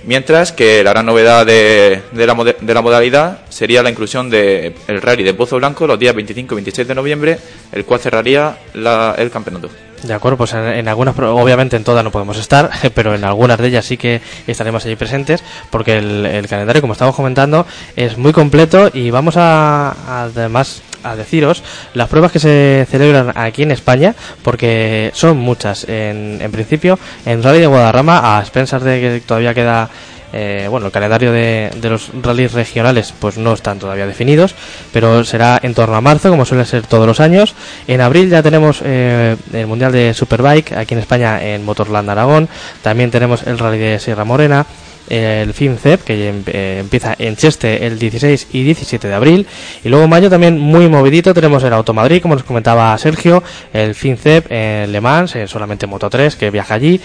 Mientras 0.05 0.53
que 0.53 0.85
la 0.85 0.91
gran 0.91 1.07
novedad 1.07 1.45
de, 1.45 2.03
de, 2.13 2.27
la, 2.27 2.35
de 2.35 2.75
la, 2.75 2.81
modalidad 2.81 3.41
sería 3.49 3.83
la 3.83 3.91
inclusión 3.91 4.31
del 4.31 4.75
el 4.87 5.03
rally 5.03 5.25
de 5.25 5.35
Pozo 5.35 5.57
Blanco 5.57 5.87
los 5.87 5.99
días 5.99 6.15
25 6.15 6.55
y 6.55 6.57
26 6.57 6.87
de 6.87 6.95
noviembre, 6.95 7.39
el 7.73 7.85
cual 7.85 7.99
cerraría 7.99 8.57
el 8.73 9.31
campeonato. 9.33 9.69
De 10.03 10.15
acuerdo, 10.15 10.37
pues 10.37 10.53
en, 10.53 10.87
algunas, 10.87 11.19
obviamente 11.19 11.77
en 11.77 11.83
todas 11.83 12.05
no 12.05 12.13
podemos 12.13 12.39
estar, 12.39 12.71
pero 12.95 13.15
en 13.15 13.25
algunas 13.25 13.59
de 13.59 13.69
ellas 13.69 13.85
sí 13.85 13.97
que 13.97 14.21
estaremos 14.47 14.85
allí 14.85 14.95
presentes, 14.95 15.43
porque 15.71 15.99
el, 15.99 16.47
calendario, 16.49 16.81
como 16.81 16.93
estamos 16.93 17.15
comentando, 17.15 17.67
es 17.97 18.17
muy 18.17 18.33
completo 18.33 18.91
y 18.93 19.11
vamos 19.11 19.37
a, 19.37 20.23
además 20.25 20.83
a 21.11 21.17
deciros 21.17 21.63
las 21.95 22.09
pruebas 22.09 22.33
que 22.33 22.39
se 22.39 22.87
celebran 22.91 23.33
aquí 23.35 23.63
en 23.63 23.71
España, 23.71 24.15
porque 24.43 25.11
son 25.15 25.37
muchas. 25.39 25.85
En, 25.89 26.39
en 26.41 26.53
principio, 26.53 26.99
en 27.25 27.43
Rally 27.43 27.61
de 27.61 27.67
Guadarrama, 27.67 28.37
a 28.37 28.41
expensas 28.41 28.83
de 28.83 29.01
que 29.01 29.23
todavía 29.27 29.55
queda 29.55 29.91
eh, 30.33 30.67
bueno, 30.69 30.87
el 30.87 30.93
calendario 30.93 31.33
de, 31.33 31.71
los 31.83 32.11
rallies 32.23 32.53
regionales 32.53 33.15
pues 33.19 33.39
no 33.39 33.55
están 33.55 33.79
todavía 33.79 34.07
definidos, 34.07 34.55
pero 34.93 35.25
será 35.25 35.59
en 35.63 35.75
torno 35.75 35.97
a 35.97 36.01
marzo, 36.01 36.31
como 36.31 36.45
suele 36.45 36.65
ser 36.65 36.87
todos 36.87 37.07
los 37.07 37.21
años. 37.21 37.55
En 37.87 38.01
abril 38.01 38.29
ya 38.29 38.43
tenemos 38.43 38.81
eh, 38.85 39.37
el 39.53 39.67
Mundial 39.67 39.93
de 39.93 40.15
Superbike 40.15 40.73
aquí 40.73 40.95
en 40.95 41.01
España 41.01 41.43
en 41.43 41.65
Motorland 41.65 42.11
Aragón. 42.11 42.49
También 42.83 43.11
tenemos 43.11 43.47
el 43.47 43.59
Rally 43.59 43.79
de 43.79 43.99
Sierra 43.99 44.25
Morena 44.25 44.67
el 45.09 45.53
FinCEP, 45.53 46.03
que 46.03 46.33
eh, 46.47 46.79
empieza 46.81 47.15
en 47.19 47.37
Cheste 47.37 47.87
el 47.87 47.99
16 47.99 48.49
y 48.53 48.63
17 48.63 49.09
de 49.09 49.15
abril. 49.15 49.47
Y 49.85 49.89
luego 49.89 50.05
en 50.05 50.11
mayo 50.11 50.31
también 50.31 50.59
muy 50.59 50.89
movidito 50.89 51.35
tenemos 51.35 51.63
el 51.65 51.73
Automadrid, 51.73 52.23
como 52.23 52.35
nos 52.35 52.45
comentaba 52.45 52.97
Sergio, 52.99 53.43
el 53.73 53.95
FinCEP 53.95 54.47
en 54.51 54.93
Le 54.93 55.01
Mans, 55.01 55.37
solamente 55.47 55.87
Moto 55.87 56.11
3, 56.11 56.37
que 56.37 56.51
viaja 56.51 56.75
allí. 56.75 57.01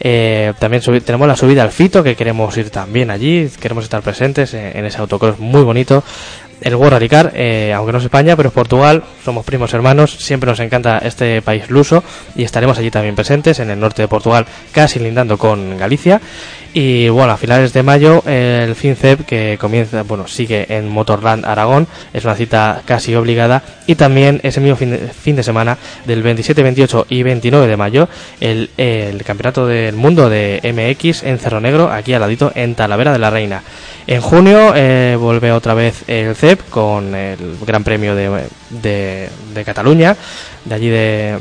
Eh, 0.00 0.52
también 0.58 0.82
tenemos 1.04 1.26
la 1.26 1.36
subida 1.36 1.62
al 1.62 1.70
Fito, 1.70 2.02
que 2.02 2.14
queremos 2.14 2.56
ir 2.56 2.70
también 2.70 3.10
allí, 3.10 3.48
queremos 3.60 3.84
estar 3.84 4.02
presentes 4.02 4.54
en, 4.54 4.84
ese 4.84 4.98
autocross 4.98 5.38
muy 5.38 5.62
bonito 5.62 6.04
el 6.64 6.74
World 6.74 6.94
Rally 6.94 7.08
eh, 7.34 7.72
aunque 7.76 7.92
no 7.92 7.98
es 7.98 8.04
España, 8.04 8.34
pero 8.36 8.48
es 8.48 8.54
Portugal, 8.54 9.04
somos 9.24 9.44
primos 9.44 9.72
hermanos, 9.74 10.16
siempre 10.18 10.50
nos 10.50 10.58
encanta 10.60 10.98
este 10.98 11.42
país 11.42 11.70
luso 11.70 12.02
y 12.34 12.42
estaremos 12.42 12.78
allí 12.78 12.90
también 12.90 13.14
presentes 13.14 13.60
en 13.60 13.70
el 13.70 13.78
norte 13.78 14.02
de 14.02 14.08
Portugal, 14.08 14.46
casi 14.72 14.98
lindando 14.98 15.36
con 15.38 15.76
Galicia. 15.76 16.20
Y 16.76 17.08
bueno, 17.08 17.32
a 17.32 17.36
finales 17.36 17.72
de 17.72 17.84
mayo 17.84 18.24
el 18.26 18.74
FinCEP 18.74 19.24
que 19.24 19.56
comienza, 19.60 20.02
bueno, 20.02 20.26
sigue 20.26 20.66
en 20.76 20.88
Motorland 20.88 21.44
Aragón, 21.44 21.86
es 22.12 22.24
una 22.24 22.34
cita 22.34 22.82
casi 22.84 23.14
obligada. 23.14 23.62
Y 23.86 23.94
también 23.94 24.40
ese 24.42 24.60
mismo 24.60 24.76
fin 24.76 25.36
de, 25.36 25.42
semana, 25.44 25.78
del 26.04 26.24
27, 26.24 26.64
28 26.64 27.06
y 27.10 27.22
29 27.22 27.68
de 27.68 27.76
mayo, 27.76 28.08
el, 28.40 28.70
Campeonato 29.24 29.66
del 29.68 29.94
Mundo 29.94 30.28
de 30.28 30.60
MX 30.64 31.22
en 31.22 31.38
Cerro 31.38 31.60
Negro, 31.60 31.92
aquí 31.92 32.12
al 32.12 32.22
ladito 32.22 32.50
en 32.56 32.74
Talavera 32.74 33.12
de 33.12 33.18
la 33.20 33.30
Reina. 33.30 33.62
En 34.08 34.20
junio 34.20 34.72
eh, 34.74 35.16
vuelve 35.18 35.52
otra 35.52 35.74
vez 35.74 36.02
el 36.08 36.34
CEP 36.34 36.53
con 36.62 37.14
el 37.14 37.58
Gran 37.66 37.84
Premio 37.84 38.14
de, 38.14 39.28
Cataluña, 39.64 40.16
de 40.64 40.74
allí 40.74 40.88
de, 40.88 41.38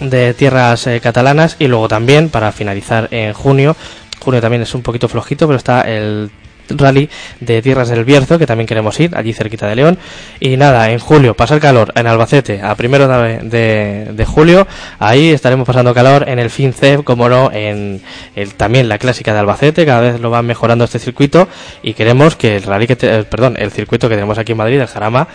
de 0.00 0.34
tierras 0.34 0.86
eh, 0.86 1.00
catalanas 1.00 1.56
y 1.58 1.66
luego 1.66 1.88
también 1.88 2.28
para 2.28 2.52
finalizar 2.52 3.08
en 3.10 3.32
junio 3.32 3.76
Junio 4.22 4.40
también 4.40 4.62
es 4.62 4.72
un 4.74 4.82
poquito 4.82 5.08
flojito, 5.08 5.48
pero 5.48 5.56
está 5.56 5.80
el 5.82 6.30
rally 6.68 7.08
de 7.40 7.62
Tierras 7.62 7.88
del 7.88 8.04
Bierzo, 8.04 8.38
que 8.38 8.46
también 8.46 8.66
queremos 8.66 8.98
ir, 9.00 9.14
allí 9.16 9.32
cerquita 9.32 9.66
de 9.66 9.76
León. 9.76 9.98
Y 10.40 10.56
nada, 10.56 10.90
en 10.90 10.98
julio 10.98 11.34
pasa 11.34 11.54
el 11.54 11.60
calor 11.60 11.92
en 11.96 12.06
Albacete, 12.06 12.62
a 12.62 12.74
primero 12.74 13.08
de, 13.08 14.24
julio, 14.26 14.66
ahí 14.98 15.30
estaremos 15.30 15.66
pasando 15.66 15.94
calor 15.94 16.28
en 16.28 16.38
el 16.38 16.50
FinCEP, 16.50 17.04
como 17.04 17.28
no, 17.28 17.50
en 17.52 18.00
el, 18.36 18.54
también 18.54 18.88
la 18.88 18.98
clásica 18.98 19.32
de 19.32 19.40
Albacete, 19.40 19.84
cada 19.84 20.00
vez 20.00 20.20
lo 20.20 20.30
van 20.30 20.46
mejorando 20.46 20.84
este 20.84 20.98
circuito 20.98 21.48
y 21.82 21.94
queremos 21.94 22.36
que 22.36 22.56
el 22.56 22.62
rally 22.62 22.86
que 22.86 22.96
eh, 23.00 23.24
perdón, 23.24 23.56
el 23.58 23.70
circuito 23.70 24.08
que 24.08 24.14
tenemos 24.14 24.38
aquí 24.38 24.52
en 24.52 24.58
Madrid, 24.58 24.80
el 24.80 24.86
Jarama, 24.86 25.28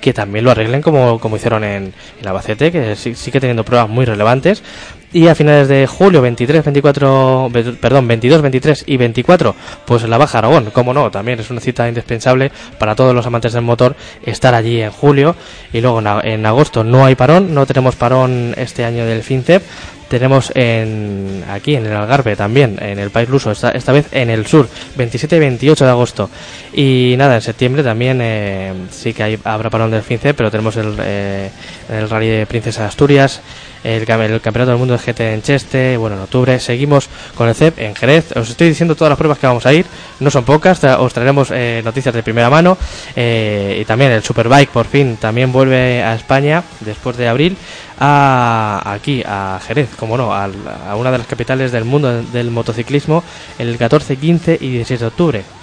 que 0.00 0.14
también 0.14 0.44
lo 0.44 0.50
arreglen 0.50 0.80
como, 0.80 1.18
como 1.20 1.36
hicieron 1.36 1.64
en, 1.64 1.92
en 2.20 2.28
Albacete, 2.28 2.72
que 2.72 2.96
sigue 2.96 3.40
teniendo 3.40 3.64
pruebas 3.64 3.88
muy 3.88 4.06
relevantes 4.06 4.62
Y 5.12 5.26
a 5.26 5.34
finales 5.34 5.66
de 5.66 5.88
julio 5.88 6.22
23, 6.22 6.64
24, 6.64 7.50
perdón, 7.80 8.06
22, 8.06 8.42
23 8.42 8.84
y 8.86 8.96
24, 8.96 9.56
pues 9.84 10.04
la 10.04 10.18
Baja 10.18 10.38
Aragón, 10.38 10.70
como 10.70 10.94
no, 10.94 11.10
también 11.10 11.40
es 11.40 11.50
una 11.50 11.60
cita 11.60 11.88
indispensable 11.88 12.52
para 12.78 12.94
todos 12.94 13.12
los 13.12 13.26
amantes 13.26 13.52
del 13.52 13.62
motor 13.62 13.96
estar 14.24 14.54
allí 14.54 14.80
en 14.80 14.92
julio. 14.92 15.34
Y 15.72 15.80
luego 15.80 16.00
en 16.22 16.46
agosto 16.46 16.84
no 16.84 17.04
hay 17.04 17.16
parón, 17.16 17.52
no 17.54 17.66
tenemos 17.66 17.96
parón 17.96 18.54
este 18.56 18.84
año 18.84 19.04
del 19.04 19.24
FinCEP, 19.24 19.62
tenemos 20.10 20.50
en, 20.56 21.44
aquí 21.48 21.76
en 21.76 21.86
el 21.86 21.94
Algarve 21.94 22.34
también, 22.34 22.76
en 22.80 22.98
el 22.98 23.10
País 23.10 23.28
Luso, 23.28 23.52
esta, 23.52 23.70
esta 23.70 23.92
vez 23.92 24.08
en 24.10 24.28
el 24.28 24.44
sur, 24.44 24.68
27 24.96 25.36
y 25.36 25.38
28 25.38 25.84
de 25.84 25.90
agosto. 25.90 26.30
Y 26.72 27.14
nada, 27.16 27.36
en 27.36 27.42
septiembre 27.42 27.84
también 27.84 28.18
eh, 28.20 28.72
sí 28.90 29.14
que 29.14 29.22
hay, 29.22 29.38
habrá 29.44 29.70
parón 29.70 29.92
del 29.92 30.02
FinCEP, 30.02 30.36
pero 30.36 30.50
tenemos 30.50 30.76
el, 30.76 30.96
eh, 31.00 31.50
el 31.88 32.10
Rally 32.10 32.28
de 32.28 32.46
Princesa 32.46 32.82
de 32.82 32.88
Asturias, 32.88 33.40
el, 33.84 34.06
Campeonato 34.06 34.70
del 34.70 34.78
Mundo 34.78 34.96
de 34.96 35.12
GT 35.12 35.20
en 35.20 35.42
Cheste, 35.42 35.96
bueno, 35.96 36.16
en 36.16 36.22
octubre 36.22 36.58
seguimos 36.60 37.08
con 37.34 37.48
el 37.48 37.54
CEP 37.54 37.78
en 37.78 37.94
Jerez. 37.94 38.36
Os 38.36 38.50
estoy 38.50 38.68
diciendo 38.68 38.94
todas 38.94 39.10
las 39.10 39.18
pruebas 39.18 39.38
que 39.38 39.46
vamos 39.46 39.66
a 39.66 39.72
ir, 39.72 39.86
no 40.20 40.30
son 40.30 40.44
pocas, 40.44 40.82
os 40.84 41.12
traeremos 41.12 41.50
eh, 41.50 41.80
noticias 41.84 42.14
de 42.14 42.22
primera 42.22 42.50
mano 42.50 42.76
eh, 43.16 43.78
y 43.80 43.84
también 43.84 44.12
el 44.12 44.22
Superbike 44.22 44.70
por 44.70 44.86
fin 44.86 45.16
también 45.16 45.52
vuelve 45.52 46.02
a 46.02 46.14
España 46.14 46.62
después 46.80 47.16
de 47.16 47.28
abril 47.28 47.56
a, 47.98 48.82
aquí 48.84 49.22
a 49.26 49.60
Jerez, 49.66 49.90
como 49.96 50.16
no, 50.16 50.32
a 50.34 50.48
una 50.96 51.10
de 51.10 51.18
las 51.18 51.26
capitales 51.26 51.72
del 51.72 51.84
mundo 51.84 52.22
del 52.22 52.50
motociclismo 52.50 53.22
el 53.58 53.76
14, 53.76 54.16
15 54.16 54.58
y 54.60 54.70
16 54.70 55.00
de 55.00 55.06
octubre. 55.06 55.59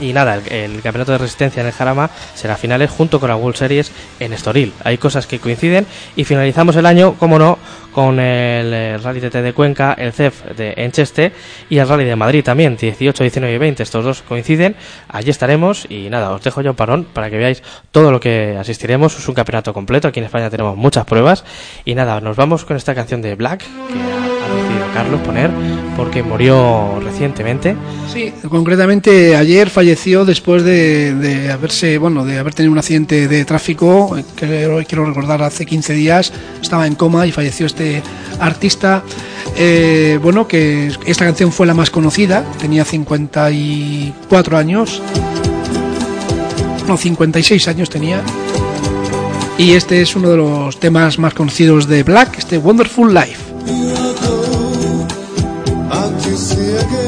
Y 0.00 0.12
nada, 0.12 0.40
el, 0.50 0.80
campeonato 0.82 1.12
de 1.12 1.18
resistencia 1.18 1.60
en 1.60 1.66
el 1.66 1.72
Jarama 1.72 2.10
será 2.34 2.56
finales 2.56 2.90
junto 2.90 3.18
con 3.18 3.28
la 3.28 3.36
World 3.36 3.56
Series 3.56 3.92
en 4.20 4.32
Estoril. 4.32 4.72
Hay 4.84 4.98
cosas 4.98 5.26
que 5.26 5.38
coinciden 5.38 5.86
y 6.16 6.24
finalizamos 6.24 6.76
el 6.76 6.86
año, 6.86 7.14
como 7.14 7.38
no, 7.38 7.58
con 7.92 8.20
el, 8.20 9.02
Rally 9.02 9.20
TT 9.20 9.34
de 9.34 9.52
Cuenca, 9.52 9.94
el 9.98 10.12
CEF 10.12 10.44
de 10.56 10.74
Encheste 10.76 11.32
y 11.68 11.78
el 11.78 11.88
Rally 11.88 12.04
de 12.04 12.16
Madrid 12.16 12.44
también, 12.44 12.76
18, 12.76 13.24
19 13.24 13.54
y 13.54 13.58
20. 13.58 13.82
Estos 13.82 14.04
dos 14.04 14.22
coinciden. 14.22 14.76
Allí 15.08 15.30
estaremos 15.30 15.86
y 15.88 16.08
nada, 16.10 16.30
os 16.30 16.42
dejo 16.42 16.60
yo 16.60 16.70
un 16.70 16.76
parón 16.76 17.04
para 17.04 17.28
que 17.28 17.36
veáis 17.36 17.62
todo 17.90 18.12
lo 18.12 18.20
que 18.20 18.56
asistiremos. 18.58 19.18
Es 19.18 19.28
un 19.28 19.34
campeonato 19.34 19.72
completo. 19.74 20.08
Aquí 20.08 20.20
en 20.20 20.26
España 20.26 20.48
tenemos 20.48 20.76
muchas 20.76 21.04
pruebas. 21.06 21.44
Y 21.84 21.94
nada, 21.94 22.20
nos 22.20 22.36
vamos 22.36 22.64
con 22.64 22.76
esta 22.76 22.94
canción 22.94 23.20
de 23.20 23.34
Black 23.34 23.64
Carlos 24.94 25.20
poner 25.20 25.50
porque 25.96 26.22
murió 26.22 27.00
recientemente. 27.00 27.76
Sí, 28.12 28.32
concretamente 28.48 29.36
ayer 29.36 29.68
falleció 29.68 30.24
después 30.24 30.62
de, 30.62 31.50
haberse, 31.52 31.98
bueno, 31.98 32.24
de 32.24 32.38
haber 32.38 32.54
tenido 32.54 32.72
un 32.72 32.78
accidente 32.78 33.28
de 33.28 33.44
tráfico, 33.44 34.16
que 34.36 34.84
quiero 34.88 35.04
recordar 35.04 35.42
hace 35.42 35.66
15 35.66 35.92
días, 35.92 36.32
estaba 36.62 36.86
en 36.86 36.94
coma 36.94 37.26
y 37.26 37.32
falleció 37.32 37.66
este 37.66 38.02
artista. 38.40 39.02
Eh, 39.56 40.18
bueno, 40.22 40.46
que 40.46 40.92
esta 41.06 41.24
canción 41.24 41.52
fue 41.52 41.66
la 41.66 41.74
más 41.74 41.90
conocida, 41.90 42.44
tenía 42.60 42.84
54 42.84 44.56
años, 44.56 45.02
no, 46.86 46.96
56 46.96 47.68
años 47.68 47.90
tenía. 47.90 48.22
Y 49.58 49.72
este 49.72 50.00
es 50.00 50.14
uno 50.14 50.30
de 50.30 50.36
los 50.36 50.78
temas 50.78 51.18
más 51.18 51.34
conocidos 51.34 51.88
de 51.88 52.04
Black, 52.04 52.38
este 52.38 52.58
Wonderful 52.58 53.12
Life. 53.12 53.47
see 56.38 56.76
again. 56.76 57.07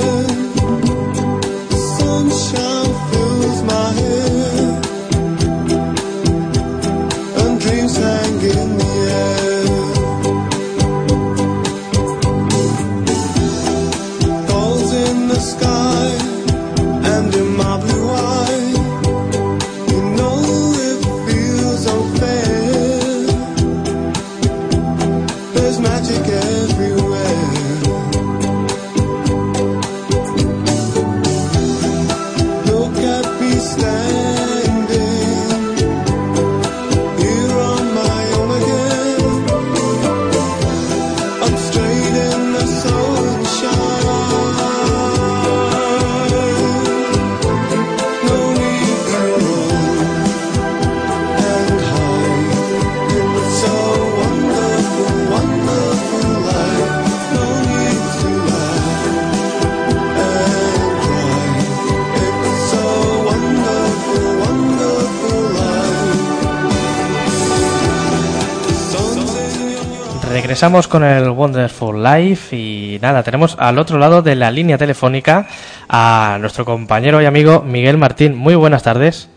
Regresamos 70.61 70.89
con 70.89 71.05
el 71.05 71.31
Wonderful 71.31 72.03
Life 72.03 72.55
y 72.55 72.99
nada, 73.01 73.23
tenemos 73.23 73.57
al 73.59 73.79
otro 73.79 73.97
lado 73.97 74.21
de 74.21 74.35
la 74.35 74.51
línea 74.51 74.77
telefónica 74.77 75.47
a 75.89 76.37
nuestro 76.39 76.67
compañero 76.67 77.23
y 77.23 77.25
amigo 77.25 77.63
Miguel 77.63 77.97
Martín. 77.97 78.37
Muy 78.37 78.55
buenas 78.57 78.83
tardes. 78.83 79.31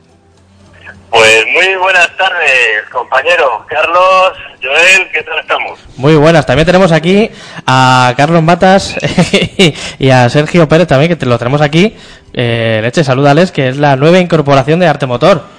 Pues 1.10 1.46
muy 1.54 1.76
buenas 1.78 2.10
tardes, 2.18 2.90
compañero. 2.92 3.66
Carlos, 3.70 4.34
Joel, 4.62 5.10
¿qué 5.14 5.24
tal 5.24 5.40
estamos? 5.40 5.80
Muy 5.96 6.16
buenas. 6.18 6.46
También 6.46 6.66
tenemos 6.66 6.92
aquí 6.92 7.32
a 7.66 8.14
Carlos 8.18 8.44
Matas 8.44 8.98
y 10.00 10.10
a 10.10 10.28
Sergio 10.28 10.68
Pérez 10.68 10.90
también, 10.90 11.08
que 11.08 11.16
te 11.16 11.26
lo 11.26 11.38
tenemos 11.38 11.62
aquí. 11.62 11.96
Eh, 12.34 12.82
leche, 12.84 13.02
salúdales, 13.06 13.54
que 13.54 13.70
es 13.70 13.78
la 13.78 13.96
nueva 13.96 14.20
incorporación 14.20 14.82
de 14.82 14.88
Arte 14.88 15.06
Motor. 15.06 15.53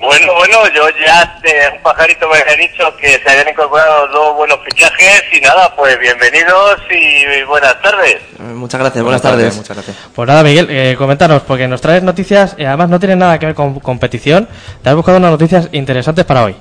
Bueno, 0.00 0.32
bueno, 0.34 0.58
yo 0.68 0.88
ya 1.04 1.40
de 1.42 1.74
un 1.74 1.82
pajarito 1.82 2.28
me 2.28 2.38
había 2.38 2.54
dicho 2.54 2.96
que 2.98 3.18
se 3.18 3.30
habían 3.30 3.48
incorporado 3.48 4.06
dos 4.08 4.36
buenos 4.36 4.60
fichajes 4.64 5.24
y 5.32 5.40
nada, 5.40 5.74
pues 5.74 5.98
bienvenidos 5.98 6.80
y 6.88 7.42
buenas 7.42 7.80
tardes. 7.82 8.20
Muchas 8.38 8.80
gracias, 8.80 9.02
buenas, 9.02 9.22
tardes. 9.22 9.56
Muchas 9.56 9.76
gracias. 9.76 9.96
Pues 10.14 10.28
nada, 10.28 10.44
Miguel, 10.44 10.68
eh, 10.70 10.94
coméntanos, 10.96 11.42
porque 11.42 11.66
nos 11.66 11.80
traes 11.80 12.04
noticias 12.04 12.54
y 12.56 12.64
además 12.64 12.90
no 12.90 13.00
tienen 13.00 13.18
nada 13.18 13.40
que 13.40 13.46
ver 13.46 13.54
con 13.56 13.80
competición. 13.80 14.48
Te 14.82 14.88
has 14.88 14.94
buscado 14.94 15.18
unas 15.18 15.32
noticias 15.32 15.68
interesantes 15.72 16.24
para 16.24 16.44
hoy. 16.44 16.56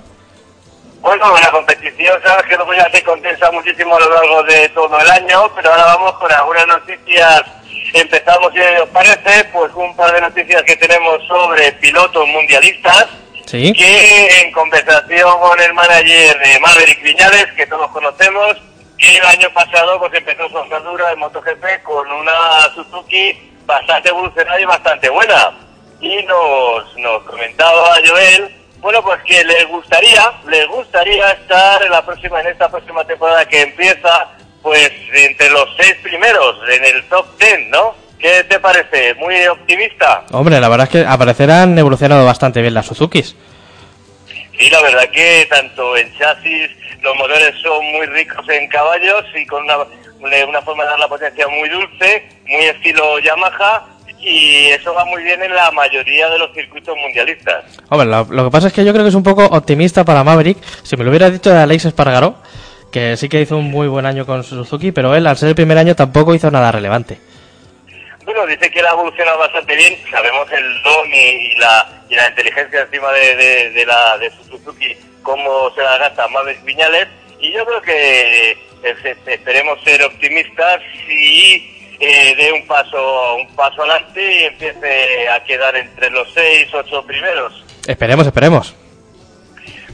Bueno, 1.01 1.37
la 1.39 1.51
competición, 1.51 2.19
sabes 2.23 2.43
que 2.47 2.55
luego 2.55 2.73
ya 2.73 2.89
se 2.89 3.03
condensa 3.03 3.51
muchísimo 3.51 3.95
a 3.95 3.99
lo 3.99 4.13
largo 4.15 4.43
de 4.43 4.67
todo 4.69 4.99
el 4.99 5.11
año, 5.11 5.43
pero 5.55 5.69
ahora 5.69 5.85
vamos 5.85 6.13
con 6.13 6.31
algunas 6.31 6.67
noticias 6.67 7.43
empezamos, 7.93 8.51
si 8.53 8.59
os 8.59 8.89
parece, 8.89 9.45
pues 9.53 9.71
un 9.73 9.95
par 9.95 10.11
de 10.11 10.21
noticias 10.21 10.61
que 10.63 10.75
tenemos 10.75 11.25
sobre 11.27 11.71
pilotos 11.73 12.27
mundialistas 12.27 13.07
que 13.73 14.41
en 14.41 14.51
conversación 14.51 15.39
con 15.39 15.59
el 15.61 15.73
manager 15.73 16.37
de 16.39 16.59
Maverick 16.59 17.01
Viñales, 17.01 17.47
que 17.55 17.65
todos 17.67 17.89
conocemos, 17.91 18.57
que 18.97 19.17
el 19.17 19.25
año 19.25 19.49
pasado 19.53 19.99
pues 19.99 20.13
empezó 20.15 20.49
su 20.49 20.57
andadura 20.57 21.11
en 21.11 21.19
MotoGP 21.19 21.83
con 21.83 22.11
una 22.11 22.33
Suzuki 22.75 23.53
bastante 23.65 24.09
evolucionada 24.09 24.59
y 24.59 24.65
bastante 24.65 25.09
buena. 25.09 25.51
Y 26.01 26.23
nos, 26.23 26.97
nos 26.97 27.23
comentaba 27.23 27.95
Joel, 28.05 28.53
bueno, 28.79 29.01
pues 29.01 29.21
que 29.23 29.43
les 29.45 29.67
gustaría, 29.69 30.33
les 30.47 30.67
gustaría 30.67 31.31
estar 31.31 31.81
en 31.83 31.91
la 31.91 32.05
próxima, 32.05 32.41
en 32.41 32.47
esta 32.47 32.69
próxima 32.69 33.03
temporada 33.05 33.47
que 33.47 33.61
empieza, 33.61 34.29
pues 34.61 34.91
entre 35.13 35.49
los 35.51 35.69
seis 35.77 35.95
primeros, 36.03 36.57
en 36.69 36.83
el 36.83 37.07
top 37.07 37.25
ten, 37.37 37.69
¿no? 37.69 37.95
¿Qué 38.19 38.43
te 38.45 38.59
parece? 38.59 39.13
¿Muy 39.15 39.45
optimista? 39.47 40.23
Hombre, 40.31 40.59
la 40.59 40.69
verdad 40.69 40.87
es 40.87 40.91
que 40.91 41.07
aparecerán 41.07 41.77
evolucionado 41.77 42.25
bastante 42.25 42.61
bien 42.61 42.73
las 42.73 42.87
Suzukis. 42.87 43.35
Sí, 44.57 44.69
la 44.69 44.81
verdad 44.81 45.09
que 45.11 45.47
tanto 45.49 45.95
en 45.97 46.11
chasis 46.17 46.69
los 47.01 47.15
motores 47.15 47.53
son 47.61 47.85
muy 47.91 48.07
ricos 48.07 48.47
en 48.49 48.67
caballos 48.69 49.23
y 49.35 49.45
con 49.45 49.63
una, 49.63 49.77
una 50.47 50.61
forma 50.63 50.83
de 50.83 50.89
dar 50.89 50.99
la 50.99 51.07
potencia 51.07 51.47
muy 51.47 51.69
dulce, 51.69 52.27
muy 52.47 52.65
estilo 52.65 53.19
Yamaha 53.19 53.85
y 54.19 54.65
eso 54.69 54.93
va 54.93 55.05
muy 55.05 55.23
bien 55.23 55.41
en 55.43 55.53
la 55.53 55.71
mayoría 55.71 56.29
de 56.29 56.39
los 56.39 56.51
circuitos 56.53 56.95
mundialistas. 56.97 57.63
Hombre, 57.89 58.07
lo, 58.07 58.45
que 58.45 58.51
pasa 58.51 58.67
es 58.67 58.73
que 58.73 58.83
yo 58.83 58.91
creo 58.91 59.03
que 59.05 59.09
es 59.09 59.15
un 59.15 59.23
poco 59.23 59.45
optimista 59.45 60.03
para 60.03 60.23
Maverick. 60.23 60.57
Si 60.83 60.97
me 60.97 61.03
lo 61.03 61.11
hubiera 61.11 61.29
dicho 61.29 61.51
de 61.51 61.59
Alex 61.59 61.85
Espargaró, 61.85 62.35
que 62.91 63.15
sí 63.15 63.29
que 63.29 63.41
hizo 63.41 63.57
un 63.57 63.69
muy 63.69 63.87
buen 63.87 64.05
año 64.05 64.25
con 64.25 64.43
Suzuki, 64.43 64.91
pero 64.91 65.15
él 65.15 65.27
al 65.27 65.37
ser 65.37 65.49
el 65.49 65.55
primer 65.55 65.77
año 65.77 65.95
tampoco 65.95 66.33
hizo 66.33 66.49
nada 66.49 66.71
relevante. 66.71 67.19
Bueno, 68.27 68.45
dice 68.45 68.69
que 68.69 68.81
él 68.81 68.85
ha 68.85 68.91
evolucionado 68.91 69.39
bastante 69.39 69.73
bien. 69.77 69.97
Sabemos 70.11 70.51
el 70.51 70.83
don 70.83 71.13
y, 71.13 71.55
la, 71.55 71.89
y 72.09 72.15
la 72.15 72.27
inteligencia 72.27 72.81
encima 72.81 73.09
de, 73.13 73.69
de, 73.71 73.85
la 73.85 74.17
de 74.17 74.29
Suzuki, 74.31 74.97
cómo 75.23 75.73
se 75.73 75.81
la 75.81 75.97
gasta 75.97 76.27
Maverick 76.27 76.61
Viñales. 76.65 77.07
y 77.39 77.53
yo 77.53 77.65
creo 77.65 77.81
que 77.81 78.57
esperemos 79.27 79.81
ser 79.85 80.03
optimistas 80.03 80.81
y 81.07 81.95
eh, 82.01 82.35
dé 82.35 82.51
un 82.51 82.67
paso 82.67 83.35
un 83.37 83.47
paso 83.55 83.81
adelante 83.83 84.21
y 84.21 84.43
empiece 84.43 85.29
a 85.29 85.41
quedar 85.45 85.77
entre 85.77 86.09
los 86.09 86.27
seis, 86.33 86.67
ocho 86.73 87.01
primeros. 87.05 87.63
Esperemos, 87.87 88.27
esperemos. 88.27 88.75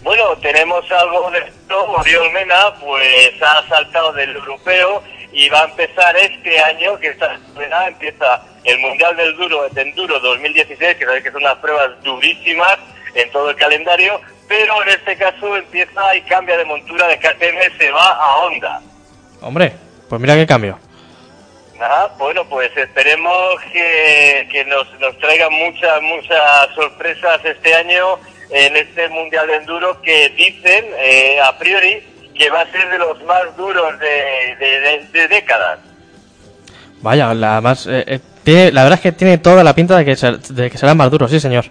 Bueno, 0.02 0.36
tenemos 0.42 0.92
algo 0.92 1.30
de 1.30 1.38
esto. 1.38 1.86
Oriol 1.86 2.32
Mena, 2.32 2.74
pues 2.80 3.40
ha 3.44 3.64
saltado 3.70 4.12
del 4.14 4.36
europeo 4.36 5.04
y 5.34 5.50
va 5.50 5.62
a 5.62 5.66
empezar 5.66 6.16
este 6.16 6.60
año, 6.60 6.98
que 7.00 7.10
esta 7.10 7.38
semana 7.54 7.88
empieza 7.88 8.42
el 8.64 8.78
Mundial 8.80 9.18
del 9.18 9.36
Duro, 9.36 9.68
de 9.70 9.82
Enduro 9.82 10.20
2016, 10.20 10.96
que 10.96 11.06
sabéis 11.06 11.24
que 11.24 11.32
son 11.32 11.42
unas 11.42 11.58
pruebas 11.58 12.02
durísimas 12.04 12.78
en 13.16 13.30
todo 13.32 13.50
el 13.50 13.56
calendario, 13.56 14.22
pero 14.48 14.82
en 14.84 14.90
este 14.90 15.18
caso 15.18 15.58
empieza 15.58 16.16
y 16.16 16.22
cambia 16.22 16.58
de 16.58 16.66
montura 16.66 17.08
de 17.08 17.18
KTM, 17.18 17.78
se 17.78 17.92
va 17.92 18.12
a 18.12 18.38
Honda. 18.38 18.82
Hombre, 19.42 19.74
pues 20.08 20.22
mira 20.22 20.36
qué 20.36 20.46
cambio. 20.46 20.78
Ajá, 21.80 22.14
bueno, 22.20 22.46
pues 22.48 22.72
esperemos 22.78 23.60
que, 23.72 24.48
que 24.52 24.64
nos, 24.66 24.88
nos 25.00 25.18
traigan 25.18 25.52
muchas, 25.52 26.02
muchas 26.02 26.70
sorpresas 26.76 27.44
este 27.44 27.74
año 27.74 28.20
en 28.52 28.78
este 28.78 29.10
Mundial 29.10 29.48
de 29.48 29.56
Enduro 29.56 30.00
que 30.02 30.30
dicen, 30.30 30.86
eh, 31.00 31.42
a 31.42 31.58
priori, 31.58 32.13
que 32.34 32.50
va 32.50 32.62
a 32.62 32.72
ser 32.72 32.90
de 32.90 32.98
los 32.98 33.22
más 33.24 33.56
duros 33.56 34.00
de, 34.00 35.08
de, 35.12 35.28
décadas. 35.28 35.80
Vaya, 37.02 37.34
la, 37.34 37.62
más, 37.62 37.86
eh, 37.88 38.04
eh, 38.08 38.20
tiene, 38.44 38.72
la 38.72 38.84
verdad 38.84 38.98
es 38.98 39.04
que 39.04 39.12
tiene 39.12 39.38
toda 39.38 39.64
la 39.64 39.76
pinta 39.76 39.98
de 39.98 40.06
que, 40.06 40.16
de 40.16 40.70
que 40.70 40.78
será 40.78 40.94
más 40.94 41.12
duro, 41.12 41.28
sí, 41.28 41.40
señor. 41.40 41.66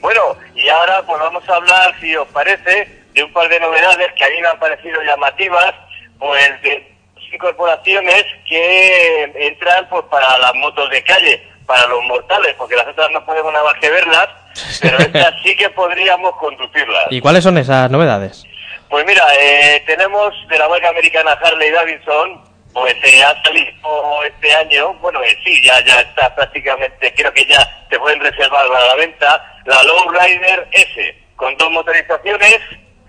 bueno, 0.00 0.36
y 0.54 0.68
ahora 0.68 1.02
pues 1.06 1.18
vamos 1.18 1.48
a 1.48 1.56
hablar, 1.56 1.94
si 2.00 2.14
os 2.14 2.28
parece, 2.28 3.04
de 3.14 3.24
un 3.24 3.32
par 3.32 3.48
de 3.48 3.58
novedades 3.60 4.12
que 4.16 4.24
a 4.24 4.28
mí 4.28 4.40
me 4.40 4.48
han 4.48 4.58
parecido 4.58 5.02
llamativas, 5.02 5.74
pues 6.18 6.62
de 6.62 6.90
incorporaciones 7.32 8.24
que 8.48 9.24
entran 9.46 9.88
pues 9.88 10.04
para 10.10 10.38
las 10.38 10.54
motos 10.54 10.90
de 10.90 11.02
calle, 11.02 11.42
para 11.66 11.86
los 11.86 12.02
mortales, 12.04 12.54
porque 12.58 12.76
las 12.76 12.88
otras 12.88 13.10
no 13.12 13.24
podemos 13.24 13.52
nada 13.52 13.64
más 13.64 13.80
que 13.80 13.90
verlas, 13.90 14.28
pero 14.80 14.98
estas 14.98 15.34
sí 15.42 15.56
que 15.56 15.70
podríamos 15.70 16.34
conducirlas. 16.36 17.06
¿Y 17.10 17.20
cuáles 17.20 17.44
son 17.44 17.58
esas 17.58 17.90
novedades? 17.90 18.44
Pues 18.90 19.06
mira, 19.06 19.24
eh, 19.38 19.82
tenemos 19.86 20.34
de 20.48 20.58
la 20.58 20.68
marca 20.68 20.88
americana 20.88 21.38
Harley 21.40 21.70
Davidson, 21.70 22.42
pues 22.72 22.94
eh, 23.04 23.22
ha 23.22 23.40
salido 23.44 24.24
este 24.24 24.52
año, 24.52 24.94
bueno, 24.94 25.22
eh, 25.22 25.36
sí, 25.44 25.62
ya, 25.62 25.78
ya 25.84 26.00
está 26.00 26.34
prácticamente, 26.34 27.14
creo 27.14 27.32
que 27.32 27.44
ya 27.46 27.64
se 27.88 27.98
pueden 28.00 28.18
reservar 28.20 28.66
para 28.66 28.86
la 28.86 28.94
venta, 28.96 29.60
la 29.64 29.82
Lowrider 29.84 30.66
S, 30.72 31.16
con 31.36 31.56
dos 31.56 31.70
motorizaciones, 31.70 32.58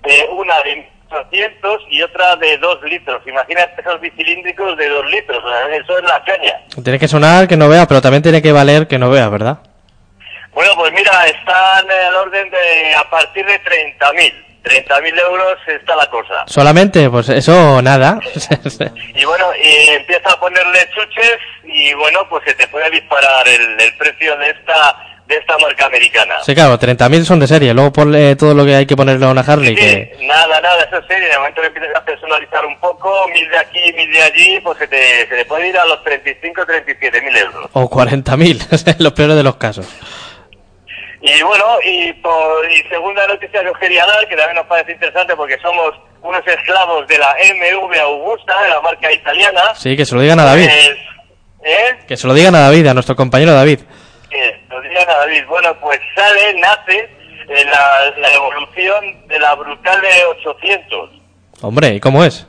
eh, 0.03 0.27
una 0.31 0.61
de 0.61 0.87
800 1.09 1.81
y 1.89 2.03
otra 2.03 2.35
de 2.35 2.57
2 2.59 2.83
litros. 2.83 3.21
Imagínate 3.25 3.81
esos 3.81 3.99
bicilíndricos 3.99 4.77
de 4.77 4.87
2 4.87 5.11
litros, 5.11 5.43
eso 5.71 5.97
es 5.97 6.03
la 6.03 6.23
caña. 6.23 6.61
Tiene 6.83 6.99
que 6.99 7.07
sonar 7.07 7.47
que 7.47 7.57
no 7.57 7.67
vea, 7.67 7.87
pero 7.87 8.01
también 8.01 8.23
tiene 8.23 8.41
que 8.41 8.51
valer 8.51 8.87
que 8.87 8.99
no 8.99 9.09
vea, 9.09 9.29
¿verdad? 9.29 9.57
Bueno, 10.53 10.73
pues 10.75 10.91
mira, 10.93 11.25
están 11.25 11.85
en 11.85 12.07
el 12.07 12.15
orden 12.15 12.49
de 12.51 12.95
a 12.95 13.09
partir 13.09 13.45
de 13.45 13.59
30.000. 13.63 14.50
30.000 14.63 15.19
euros 15.19 15.57
está 15.67 15.95
la 15.95 16.09
cosa. 16.09 16.43
¿Solamente? 16.45 17.09
Pues 17.09 17.29
eso 17.29 17.81
nada. 17.81 18.19
y 19.15 19.25
bueno, 19.25 19.47
y 19.61 19.89
empieza 19.89 20.31
a 20.31 20.39
ponerle 20.39 20.87
chuches 20.93 21.37
y 21.63 21.93
bueno, 21.95 22.27
pues 22.29 22.43
se 22.45 22.53
te 22.53 22.67
puede 22.67 22.89
disparar 22.91 23.47
el, 23.47 23.79
el 23.79 23.93
precio 23.97 24.37
de 24.37 24.49
esta 24.49 25.07
de 25.31 25.37
esta 25.37 25.57
marca 25.59 25.85
americana. 25.85 26.35
Sí, 26.43 26.53
claro, 26.53 26.77
30.000 26.77 27.23
son 27.23 27.39
de 27.39 27.47
serie, 27.47 27.73
luego 27.73 27.93
ponle 27.93 28.35
todo 28.35 28.53
lo 28.53 28.65
que 28.65 28.75
hay 28.75 28.85
que 28.85 28.97
ponerle 28.97 29.25
a 29.25 29.29
una 29.29 29.41
Harley. 29.41 29.75
Sí, 29.77 30.25
Nada, 30.27 30.59
nada, 30.59 30.83
eso 30.83 30.97
es 30.97 31.07
serie, 31.07 31.29
de 31.29 31.37
momento 31.37 31.61
que 31.61 31.67
empiezas 31.67 31.95
a 31.95 32.03
personalizar 32.03 32.65
un 32.65 32.77
poco, 32.79 33.27
mil 33.29 33.49
de 33.49 33.57
aquí, 33.57 33.93
mil 33.93 34.11
de 34.11 34.21
allí, 34.21 34.59
pues 34.59 34.77
se 34.77 34.87
te, 34.87 35.27
se 35.29 35.35
te 35.37 35.45
puede 35.45 35.69
ir 35.69 35.77
a 35.77 35.85
los 35.85 36.03
35, 36.03 36.65
37 36.65 37.21
mil 37.21 37.37
euros. 37.37 37.69
O 37.71 37.89
40.000, 37.89 38.95
los 38.99 39.13
peores 39.13 39.37
de 39.37 39.43
los 39.43 39.55
casos. 39.55 39.87
Y 41.21 41.41
bueno, 41.43 41.65
y, 41.83 42.13
por, 42.13 42.71
y 42.71 42.81
segunda 42.89 43.27
noticia 43.27 43.61
que 43.61 43.69
os 43.69 43.77
quería 43.77 44.05
dar, 44.05 44.27
que 44.27 44.35
también 44.35 44.55
nos 44.55 44.65
parece 44.65 44.93
interesante 44.93 45.35
porque 45.35 45.57
somos 45.59 45.93
unos 46.23 46.45
esclavos 46.47 47.07
de 47.07 47.17
la 47.17 47.35
MV 47.53 47.99
Augusta, 47.99 48.61
de 48.63 48.69
la 48.69 48.81
marca 48.81 49.11
italiana. 49.11 49.75
Sí, 49.75 49.95
que 49.95 50.05
se 50.05 50.15
lo 50.15 50.21
digan 50.21 50.39
a 50.39 50.45
David. 50.45 50.65
Pues, 50.65 50.97
¿eh? 51.71 51.99
Que 52.07 52.17
se 52.17 52.27
lo 52.27 52.33
digan 52.33 52.55
a 52.55 52.61
David, 52.61 52.87
a 52.87 52.93
nuestro 52.95 53.15
compañero 53.15 53.53
David. 53.53 53.81
Que 54.29 54.61
se 54.67 54.73
lo 54.73 54.81
digan 54.81 55.07
a 55.09 55.17
David. 55.17 55.45
Bueno, 55.47 55.77
pues 55.79 55.99
sale, 56.15 56.55
nace 56.55 56.99
eh, 57.49 57.65
la, 57.65 58.13
la 58.17 58.33
evolución 58.33 59.27
de 59.27 59.39
la 59.39 59.53
brutal 59.53 60.01
de 60.01 60.25
800. 60.25 61.09
Hombre, 61.61 61.89
¿y 61.89 61.99
cómo 61.99 62.23
es? 62.23 62.47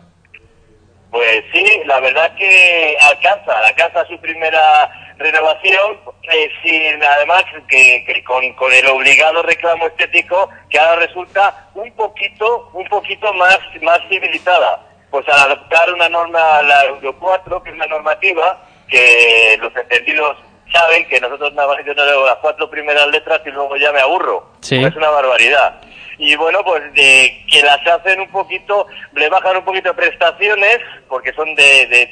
Pues 1.11 1.45
sí, 1.53 1.83
la 1.85 2.01
verdad 2.01 2.35
que 2.37 2.97
alcanza, 3.03 3.53
alcanza 3.67 4.07
su 4.07 4.19
primera 4.19 5.12
renovación, 5.23 5.99
eh, 6.23 6.51
sin 6.63 7.03
además 7.03 7.45
que, 7.69 8.23
con, 8.25 8.53
con, 8.55 8.73
el 8.73 8.87
obligado 8.89 9.43
reclamo 9.43 9.87
estético 9.87 10.49
que 10.69 10.79
ahora 10.79 11.07
resulta 11.07 11.69
un 11.75 11.91
poquito, 11.93 12.71
un 12.73 12.87
poquito 12.89 13.33
más, 13.35 13.59
más 13.81 14.01
civilizada. 14.09 14.87
Pues 15.11 15.29
al 15.29 15.51
adoptar 15.51 15.93
una 15.93 16.09
norma, 16.09 16.63
la 16.63 16.85
Euro 16.87 17.19
4, 17.19 17.63
que 17.63 17.71
es 17.71 17.77
una 17.77 17.87
normativa 17.87 18.65
que 18.89 19.59
los 19.61 19.75
entendidos 19.77 20.37
saben 20.73 21.07
que 21.07 21.21
nosotros 21.21 21.53
nada 21.53 21.69
más 21.69 21.85
yo 21.85 21.95
no 21.95 22.05
leo 22.05 22.27
las 22.27 22.37
cuatro 22.37 22.69
primeras 22.71 23.07
letras 23.09 23.41
y 23.45 23.51
luego 23.51 23.77
ya 23.77 23.93
me 23.93 24.01
aburro. 24.01 24.53
Sí. 24.61 24.83
Es 24.83 24.95
una 24.97 25.11
barbaridad 25.11 25.81
y 26.23 26.37
bueno, 26.37 26.61
pues 26.65 26.81
de 26.95 27.45
que 27.51 27.63
las 27.63 27.85
hacen 27.85 28.21
un 28.21 28.29
poquito, 28.29 28.87
le 29.13 29.29
bajan 29.29 29.57
un 29.57 29.65
poquito 29.65 29.89
de 29.89 29.95
prestaciones, 29.95 30.79
porque 31.09 31.33
son 31.33 31.53
de, 31.57 31.87
de, 31.89 32.07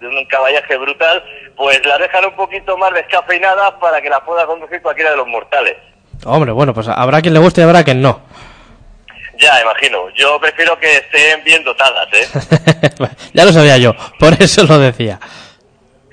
de, 0.00 0.08
un 0.08 0.24
caballaje 0.24 0.76
brutal, 0.76 1.22
pues 1.56 1.80
las 1.86 2.00
dejan 2.00 2.24
un 2.24 2.34
poquito 2.34 2.76
más 2.76 2.92
descafeinadas 2.92 3.74
para 3.80 4.02
que 4.02 4.10
las 4.10 4.20
pueda 4.22 4.44
conducir 4.46 4.82
cualquiera 4.82 5.12
de 5.12 5.18
los 5.18 5.28
mortales. 5.28 5.76
Hombre, 6.26 6.50
bueno, 6.50 6.74
pues 6.74 6.88
habrá 6.88 7.22
quien 7.22 7.34
le 7.34 7.38
guste 7.38 7.60
y 7.60 7.64
habrá 7.64 7.84
quien 7.84 8.02
no. 8.02 8.20
Ya, 9.38 9.62
imagino. 9.62 10.10
Yo 10.16 10.40
prefiero 10.40 10.76
que 10.80 10.96
estén 10.96 11.44
bien 11.44 11.62
dotadas, 11.62 12.08
¿eh? 12.12 12.26
ya 13.32 13.44
lo 13.44 13.52
sabía 13.52 13.78
yo, 13.78 13.94
por 14.18 14.32
eso 14.42 14.64
lo 14.64 14.76
decía. 14.80 15.20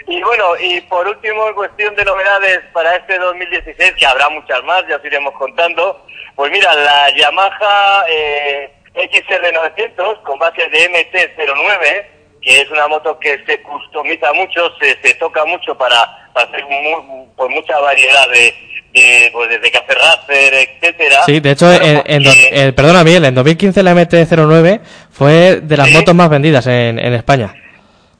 Y 0.07 0.21
bueno, 0.21 0.55
y 0.57 0.79
por 0.81 1.05
último, 1.05 1.49
en 1.49 1.55
cuestión 1.55 1.95
de 1.95 2.05
novedades 2.05 2.59
para 2.71 2.95
este 2.95 3.17
2016, 3.17 3.93
que 3.97 4.05
habrá 4.05 4.29
muchas 4.29 4.63
más, 4.63 4.87
ya 4.87 4.95
os 4.95 5.03
iremos 5.03 5.33
contando, 5.33 6.05
pues 6.37 6.51
mira, 6.51 6.71
la 6.75 7.09
Yamaha 7.15 8.05
eh, 8.07 8.69
XR900 8.93 10.21
con 10.21 10.37
base 10.37 10.69
de 10.69 10.89
MT-09, 10.91 12.05
que 12.41 12.61
es 12.61 12.69
una 12.69 12.87
moto 12.87 13.17
que 13.19 13.43
se 13.47 13.59
customiza 13.63 14.31
mucho, 14.33 14.71
se, 14.79 15.01
se 15.01 15.15
toca 15.15 15.43
mucho 15.45 15.75
para, 15.75 16.29
para 16.33 16.47
hacer 16.47 16.63
muy, 16.65 17.25
pues 17.35 17.49
mucha 17.49 17.79
variedad 17.79 18.29
de, 18.29 18.53
de 18.93 19.29
pues 19.33 19.49
desde 19.49 19.71
café 19.71 19.95
racer, 19.95 20.53
etcétera. 20.53 21.23
Sí, 21.25 21.39
de 21.39 21.51
hecho, 21.51 21.73
en, 21.73 22.03
en, 22.05 22.23
eh, 22.25 22.71
perdona 22.71 23.03
Miguel, 23.03 23.25
en 23.25 23.33
2015 23.33 23.81
la 23.81 23.93
MT-09 23.93 24.79
fue 25.11 25.59
de 25.61 25.75
las 25.75 25.87
¿Sí? 25.87 25.93
motos 25.95 26.13
más 26.13 26.29
vendidas 26.29 26.67
en, 26.67 26.99
en 26.99 27.13
España. 27.15 27.51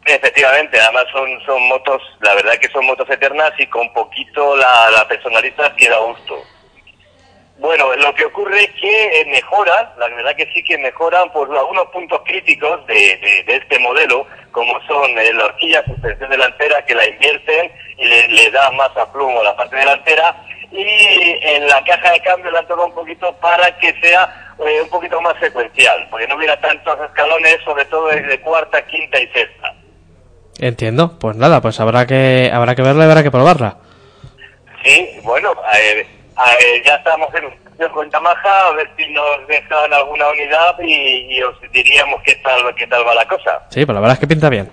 Efectivamente, 0.06 0.80
además 0.80 1.06
son, 1.12 1.30
son 1.46 1.68
motos, 1.68 2.02
la 2.22 2.34
verdad 2.34 2.54
que 2.60 2.70
son 2.70 2.84
motos 2.88 3.08
eternas 3.12 3.52
y 3.60 3.68
con 3.68 3.94
poquito 3.94 4.56
la, 4.56 4.90
la 4.90 5.08
personalizas 5.08 5.72
que 5.74 5.88
da 5.88 6.00
gusto. 6.00 6.42
Bueno, 7.60 7.96
lo 7.96 8.14
que 8.14 8.26
ocurre 8.26 8.66
es 8.66 8.72
que 8.80 9.22
eh, 9.22 9.26
mejoran, 9.26 9.90
la 9.98 10.08
verdad 10.10 10.36
que 10.36 10.46
sí 10.54 10.64
que 10.64 10.78
mejoran 10.78 11.32
por 11.32 11.50
algunos 11.58 11.88
puntos 11.88 12.22
críticos 12.24 12.86
de, 12.86 12.94
de, 12.94 13.44
de 13.48 13.56
este 13.56 13.80
modelo, 13.80 14.28
como 14.52 14.80
son 14.88 15.18
eh, 15.18 15.34
la 15.34 15.46
horquilla 15.46 15.84
suspensión 15.86 16.30
delantera 16.30 16.86
que 16.86 16.94
la 16.94 17.08
invierten 17.08 17.72
y 17.98 18.06
le, 18.06 18.28
le 18.28 18.52
da 18.52 18.70
más 18.72 18.96
aplomo 18.96 19.40
a 19.42 19.44
la 19.44 19.56
parte 19.56 19.76
delantera 19.76 20.36
y 20.72 21.40
en 21.42 21.68
la 21.68 21.84
caja 21.84 22.12
de 22.12 22.20
cambio 22.20 22.52
la 22.52 22.62
toca 22.68 22.84
un 22.84 22.94
poquito 22.94 23.34
para 23.38 23.76
que 23.80 23.94
sea 24.02 24.54
eh, 24.60 24.82
un 24.82 24.90
poquito 24.90 25.20
más 25.22 25.34
secuencial, 25.40 26.08
porque 26.12 26.28
no 26.28 26.36
hubiera 26.36 26.60
tantos 26.60 26.96
escalones, 27.08 27.58
sobre 27.66 27.86
todo 27.86 28.08
de 28.08 28.40
cuarta, 28.42 28.86
quinta 28.86 29.20
y 29.20 29.28
sexta. 29.30 29.74
Entiendo, 30.60 31.18
pues 31.20 31.36
nada, 31.36 31.62
pues 31.62 31.80
habrá 31.80 32.06
que 32.06 32.52
habrá 32.54 32.76
que 32.76 32.82
verla 32.82 33.06
y 33.06 33.08
habrá 33.08 33.24
que 33.24 33.32
probarla. 33.32 33.78
Sí, 34.84 35.20
bueno, 35.24 35.54
eh, 35.76 36.06
eh, 36.60 36.82
ya 36.86 36.96
estamos 36.96 37.34
en 37.36 37.68
con 37.92 38.10
Yamaha, 38.10 38.68
a 38.68 38.72
ver 38.72 38.90
si 38.98 39.08
nos 39.12 39.48
dejan 39.48 39.94
alguna 39.94 40.30
unidad 40.30 40.76
y, 40.80 41.38
y, 41.38 41.44
os 41.44 41.56
diríamos 41.72 42.22
qué 42.24 42.36
tal, 42.36 42.74
qué 42.76 42.88
tal 42.88 43.06
va 43.06 43.14
la 43.14 43.28
cosa. 43.28 43.62
Sí, 43.70 43.86
pues 43.86 43.94
la 43.94 44.02
verdad 44.02 44.16
es 44.16 44.20
que 44.20 44.28
pinta 44.28 44.50
bien. 44.50 44.72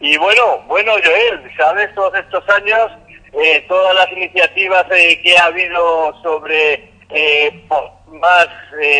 Y 0.00 0.16
bueno, 0.16 0.58
bueno, 0.66 0.92
Joel, 0.92 1.50
¿sabes? 1.56 1.94
Todos 1.94 2.14
estos 2.14 2.42
años, 2.48 2.90
eh, 3.32 3.64
todas 3.68 3.94
las 3.94 4.10
iniciativas 4.12 4.86
eh, 4.90 5.20
que 5.22 5.36
ha 5.36 5.46
habido 5.46 6.14
sobre 6.22 6.90
eh, 7.10 7.64
más, 8.08 8.48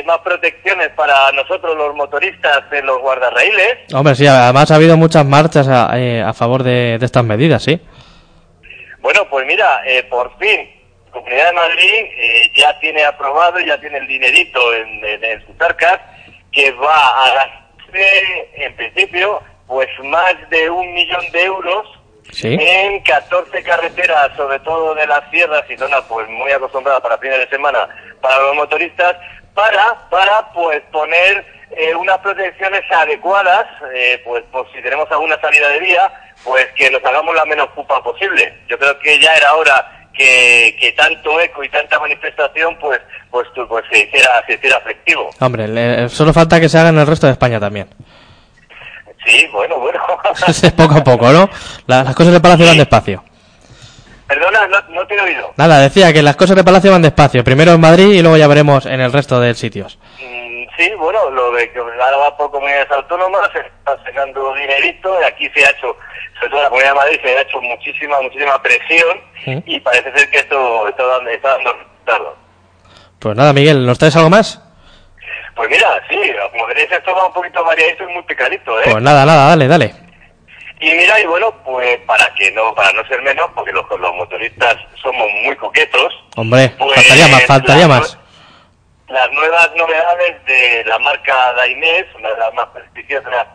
más 0.07 0.19
protecciones 0.19 0.89
para 0.91 1.33
nosotros 1.33 1.77
los 1.77 1.95
motoristas 1.95 2.65
en 2.73 2.87
los 2.87 3.01
guardarraíles. 3.01 3.93
Hombre, 3.95 4.15
sí, 4.15 4.27
además 4.27 4.71
ha 4.71 4.77
habido 4.77 4.97
muchas 4.97 5.25
marchas 5.25 5.69
a, 5.69 5.95
a 6.29 6.33
favor 6.33 6.63
de, 6.63 6.99
de, 6.99 7.07
estas 7.07 7.25
medidas, 7.25 7.63
sí. 7.63 7.81
Bueno, 9.01 9.29
pues 9.31 9.47
mira, 9.47 9.81
por 10.11 10.37
fin, 10.39 10.69
Comunidad 11.11 11.47
de 11.47 11.53
Madrid 11.53 11.95
eh, 12.17 12.51
ya 12.55 12.79
tiene 12.81 13.05
aprobado, 13.05 13.59
ya 13.61 13.79
tiene 13.81 13.99
el 13.99 14.07
dinerito 14.07 14.75
en, 14.75 15.05
en, 15.05 15.25
en 15.25 15.47
sus 15.47 15.61
arcas 15.61 16.01
que 16.53 16.71
va 16.73 17.25
a 17.25 17.35
gastarse, 17.35 18.49
en 18.55 18.77
principio, 18.77 19.43
pues 19.67 19.89
más 20.05 20.35
de 20.51 20.71
un 20.71 20.93
millón 20.95 21.31
de 21.33 21.45
euros 21.45 21.87
Sí. 22.31 22.59
en 22.61 23.01
14 23.05 23.63
carreteras, 23.63 24.37
sobre 24.37 24.59
todo 24.59 24.95
de 24.95 25.07
las 25.07 25.23
sierras 25.31 25.65
y 25.71 25.79
zonas 25.79 26.03
pues 26.11 26.29
muy 26.29 26.53
acostumbradas 26.53 27.01
para 27.01 27.17
fines 27.17 27.39
de 27.39 27.49
semana 27.49 27.89
para 28.21 28.39
los 28.43 28.55
motoristas, 28.55 29.17
para, 29.55 29.97
para 30.11 30.53
pues 30.53 30.83
poner 30.93 31.43
eh, 31.71 31.95
unas 31.95 32.19
protecciones 32.19 32.83
adecuadas, 32.91 33.67
eh, 33.95 34.21
pues 34.27 34.45
por 34.53 34.71
si 34.73 34.83
tenemos 34.83 35.11
alguna 35.11 35.41
salida 35.41 35.71
de 35.71 35.81
vía, 35.81 36.13
pues 36.45 36.67
que 36.77 36.91
nos 36.91 37.03
hagamos 37.03 37.35
la 37.35 37.47
menos 37.47 37.69
pupa 37.69 38.03
posible. 38.03 38.55
Yo 38.69 38.79
creo 38.79 38.99
que 38.99 39.19
ya 39.19 39.35
era 39.35 39.55
hora 39.55 39.98
que, 40.19 40.77
que 40.79 40.93
tanto 40.93 41.41
eco 41.41 41.63
y 41.65 41.69
tanta 41.71 41.99
manifestación 41.99 42.77
pues 42.79 43.01
pues 43.31 43.47
tu- 43.55 43.67
pues 43.69 43.85
se 43.91 44.01
hiciera, 44.01 44.29
se 44.47 44.55
hiciera 44.55 44.77
efectivo. 44.79 45.31
Hombre, 45.41 45.69
le- 45.69 46.09
solo 46.09 46.33
falta 46.35 46.61
que 46.61 46.69
se 46.69 46.77
haga 46.79 46.89
en 46.91 46.99
el 46.99 47.07
resto 47.07 47.27
de 47.27 47.33
España 47.33 47.61
también. 47.61 47.89
Sí, 49.27 49.47
bueno, 49.53 49.79
bueno. 49.79 50.01
Es 50.49 50.73
poco 50.73 50.97
a 50.97 51.05
poco, 51.05 51.31
¿no? 51.31 51.49
La- 51.87 52.03
las 52.05 52.15
cosas 52.15 52.33
de 52.33 52.41
Palacio 52.41 52.67
van 52.67 52.79
despacio. 52.79 53.23
Perdona, 54.27 54.67
no, 54.67 54.77
no 54.95 55.07
te 55.07 55.15
he 55.15 55.21
oído. 55.21 55.55
Nada, 55.57 55.79
decía 55.81 56.13
que 56.13 56.23
las 56.23 56.37
cosas 56.37 56.55
de 56.57 56.65
Palacio 56.65 56.91
van 56.91 57.01
despacio. 57.03 57.43
Primero 57.43 57.73
en 57.73 57.81
Madrid 57.81 58.13
y 58.13 58.21
luego 58.21 58.37
ya 58.37 58.47
veremos 58.47 58.85
en 58.87 59.01
el 59.01 59.11
resto 59.13 59.41
de 59.41 59.55
sitios. 59.55 59.99
Mm, 60.21 60.48
Sí, 60.79 60.89
bueno, 60.97 61.29
lo 61.31 61.51
de 61.53 61.71
que 61.73 61.81
ahora 61.81 62.17
va 62.17 62.37
por 62.37 62.53
comunidades 62.53 62.89
autónomas, 62.93 63.51
se 63.53 63.59
está 63.59 63.99
sacando 64.05 64.55
dinerito, 64.55 65.21
y 65.21 65.25
aquí 65.25 65.51
se 65.53 65.67
ha 65.67 65.71
hecho, 65.71 65.97
sobre 66.39 66.51
todo 66.51 66.59
en 66.59 66.63
la 66.63 66.69
Comunidad 66.69 66.91
de 66.93 66.97
Madrid, 66.99 67.21
se 67.21 67.37
ha 67.37 67.41
hecho 67.41 67.61
muchísima, 67.61 68.21
muchísima 68.21 68.63
presión, 68.63 69.21
Sí. 69.45 69.63
y 69.67 69.81
parece 69.81 70.13
ser 70.17 70.31
que 70.31 70.39
esto 70.39 70.89
está 70.89 71.05
dando, 71.05 71.31
está 71.31 71.49
dando 71.55 71.73
resultados. 71.73 72.35
Pues 73.19 73.37
nada, 73.37 73.53
Miguel, 73.53 73.85
¿nos 73.85 73.99
traes 73.99 74.15
algo 74.15 74.31
más? 74.31 74.63
Pues 75.57 75.69
mira, 75.69 76.01
sí, 76.09 76.17
como 76.53 76.67
veréis 76.67 76.93
esto 76.93 77.13
va 77.13 77.27
un 77.27 77.33
poquito 77.33 77.65
variadito 77.65 78.05
y 78.09 78.13
muy 78.15 78.23
picadito, 78.23 78.79
¿eh? 78.81 78.85
Pues 78.85 79.03
nada, 79.03 79.25
nada, 79.27 79.49
dale, 79.49 79.67
dale. 79.67 79.93
Y 80.81 80.93
mira, 80.93 81.19
y 81.19 81.27
bueno, 81.27 81.53
pues 81.65 81.99
para 82.07 82.33
que 82.37 82.53
no, 82.53 82.73
para 82.77 82.93
no 82.93 83.05
ser 83.09 83.21
menos, 83.23 83.51
porque 83.53 83.73
los, 83.73 83.85
los 83.99 84.15
motoristas 84.15 84.77
somos 85.03 85.27
muy 85.43 85.57
coquetos, 85.57 86.15
Hombre, 86.37 86.69
Pues, 86.79 86.95
faltaría 86.95 87.27
más, 87.27 87.47
faltaría 87.47 87.89
más. 87.89 88.19
Las 89.09 89.33
nuevas 89.33 89.71
novedades 89.77 90.45
de 90.45 90.85
la 90.87 90.99
marca 90.99 91.53
Dainés, 91.55 92.07
una 92.15 92.31
de 92.31 92.39
las 92.39 92.55
más 92.55 92.67
prestigiosas 92.69 93.47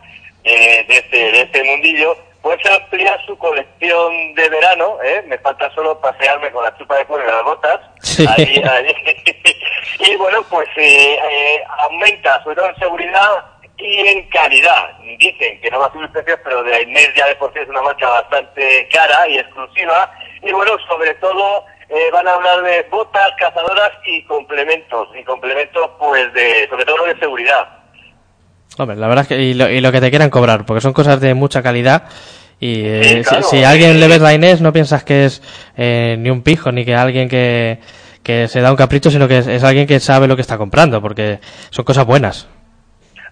eh, 0.44 0.84
de, 0.88 0.96
este, 0.96 1.16
de 1.16 1.40
este 1.42 1.64
mundillo, 1.64 2.16
pues 2.42 2.58
amplía 2.66 3.16
su 3.24 3.38
colección 3.38 4.34
de 4.34 4.48
verano, 4.50 4.98
¿eh? 5.02 5.24
me 5.26 5.38
falta 5.38 5.72
solo 5.74 5.98
pasearme 5.98 6.50
con 6.50 6.62
la 6.62 6.76
chupa 6.76 6.98
de 6.98 7.06
cuero 7.06 7.24
y 7.24 7.32
las 7.32 7.42
botas, 7.42 7.80
Sí. 8.02 8.22
y 9.98 10.16
bueno, 10.16 10.42
pues 10.50 10.68
eh, 10.76 11.18
eh, 11.18 11.64
aumenta 11.80 12.42
sobre 12.44 12.56
todo 12.56 12.68
en 12.68 12.76
seguridad 12.76 13.44
y 13.78 14.06
en 14.06 14.28
calidad. 14.28 14.90
Dicen 15.18 15.60
que 15.60 15.70
no 15.70 15.80
va 15.80 15.86
a 15.86 15.92
subir 15.92 16.10
precios, 16.10 16.38
pero 16.44 16.62
de 16.62 16.70
Dainés 16.70 17.14
ya 17.16 17.26
de 17.26 17.34
por 17.36 17.52
sí 17.54 17.60
es 17.60 17.68
una 17.68 17.80
marca 17.80 18.08
bastante 18.08 18.88
cara 18.92 19.26
y 19.26 19.38
exclusiva, 19.38 20.12
y 20.42 20.52
bueno, 20.52 20.76
sobre 20.86 21.14
todo 21.14 21.64
eh, 21.94 22.10
van 22.12 22.26
a 22.28 22.34
hablar 22.34 22.62
de 22.62 22.82
botas, 22.90 23.30
cazadoras 23.38 23.90
y 24.06 24.22
complementos. 24.24 25.08
Y 25.18 25.24
complementos, 25.24 25.90
pues, 25.98 26.32
de 26.34 26.66
sobre 26.68 26.84
todo 26.84 27.04
de 27.06 27.18
seguridad. 27.18 27.68
Hombre, 28.78 28.96
la 28.96 29.06
verdad 29.06 29.22
es 29.22 29.28
que 29.28 29.38
y 29.40 29.54
lo, 29.54 29.68
y 29.70 29.80
lo 29.80 29.92
que 29.92 30.00
te 30.00 30.10
quieran 30.10 30.30
cobrar, 30.30 30.66
porque 30.66 30.80
son 30.80 30.92
cosas 30.92 31.20
de 31.20 31.34
mucha 31.34 31.62
calidad. 31.62 32.04
Y 32.60 32.84
eh, 32.86 33.04
Sí, 33.04 33.22
claro. 33.22 33.42
si, 33.44 33.56
si 33.58 33.64
alguien 33.64 34.00
le 34.00 34.08
ves 34.08 34.20
la 34.20 34.34
Inés, 34.34 34.60
no 34.60 34.72
piensas 34.72 35.04
que 35.04 35.26
es 35.26 35.42
eh, 35.76 36.16
ni 36.18 36.30
un 36.30 36.42
pijo, 36.42 36.72
ni 36.72 36.84
que 36.84 36.94
alguien 36.94 37.28
que, 37.28 37.78
que 38.22 38.48
se 38.48 38.60
da 38.60 38.70
un 38.70 38.76
capricho, 38.76 39.10
sino 39.10 39.28
que 39.28 39.38
es, 39.38 39.46
es 39.46 39.62
alguien 39.62 39.86
que 39.86 40.00
sabe 40.00 40.26
lo 40.26 40.34
que 40.34 40.42
está 40.42 40.58
comprando, 40.58 41.00
porque 41.00 41.38
son 41.70 41.84
cosas 41.84 42.04
buenas. 42.06 42.48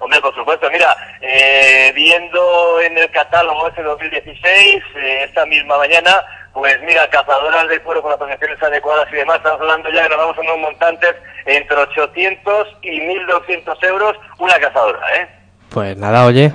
Hombre, 0.01 0.21
por 0.21 0.35
supuesto, 0.35 0.69
mira, 0.71 0.97
eh, 1.21 1.93
viendo 1.95 2.81
en 2.81 2.99
el 2.99 3.09
catálogo 3.13 3.69
ese 3.69 3.83
2016, 3.83 4.83
eh, 4.97 5.25
esta 5.25 5.47
misma 5.47 5.79
mañana, 5.79 6.11
pues 6.53 6.81
mira, 6.83 7.09
cazadoras 7.09 7.69
de 7.69 7.81
cuero 7.81 8.03
con 8.03 8.11
las 8.11 8.19
protecciones 8.19 8.63
adecuadas 8.63 9.09
y 9.13 9.17
demás, 9.17 9.39
estamos 9.39 9.61
hablando 9.61 9.91
ya 9.91 10.03
que 10.03 10.09
nos 10.11 10.19
vamos 10.19 10.39
a 10.39 10.41
unos 10.41 10.59
montantes 10.59 11.15
entre 11.47 11.77
800 11.77 12.69
y 12.83 13.01
1200 13.01 13.83
euros 13.85 14.17
una 14.39 14.59
cazadora, 14.59 15.01
¿eh? 15.17 15.29
Pues 15.71 15.97
nada, 15.97 16.27
oye, 16.27 16.53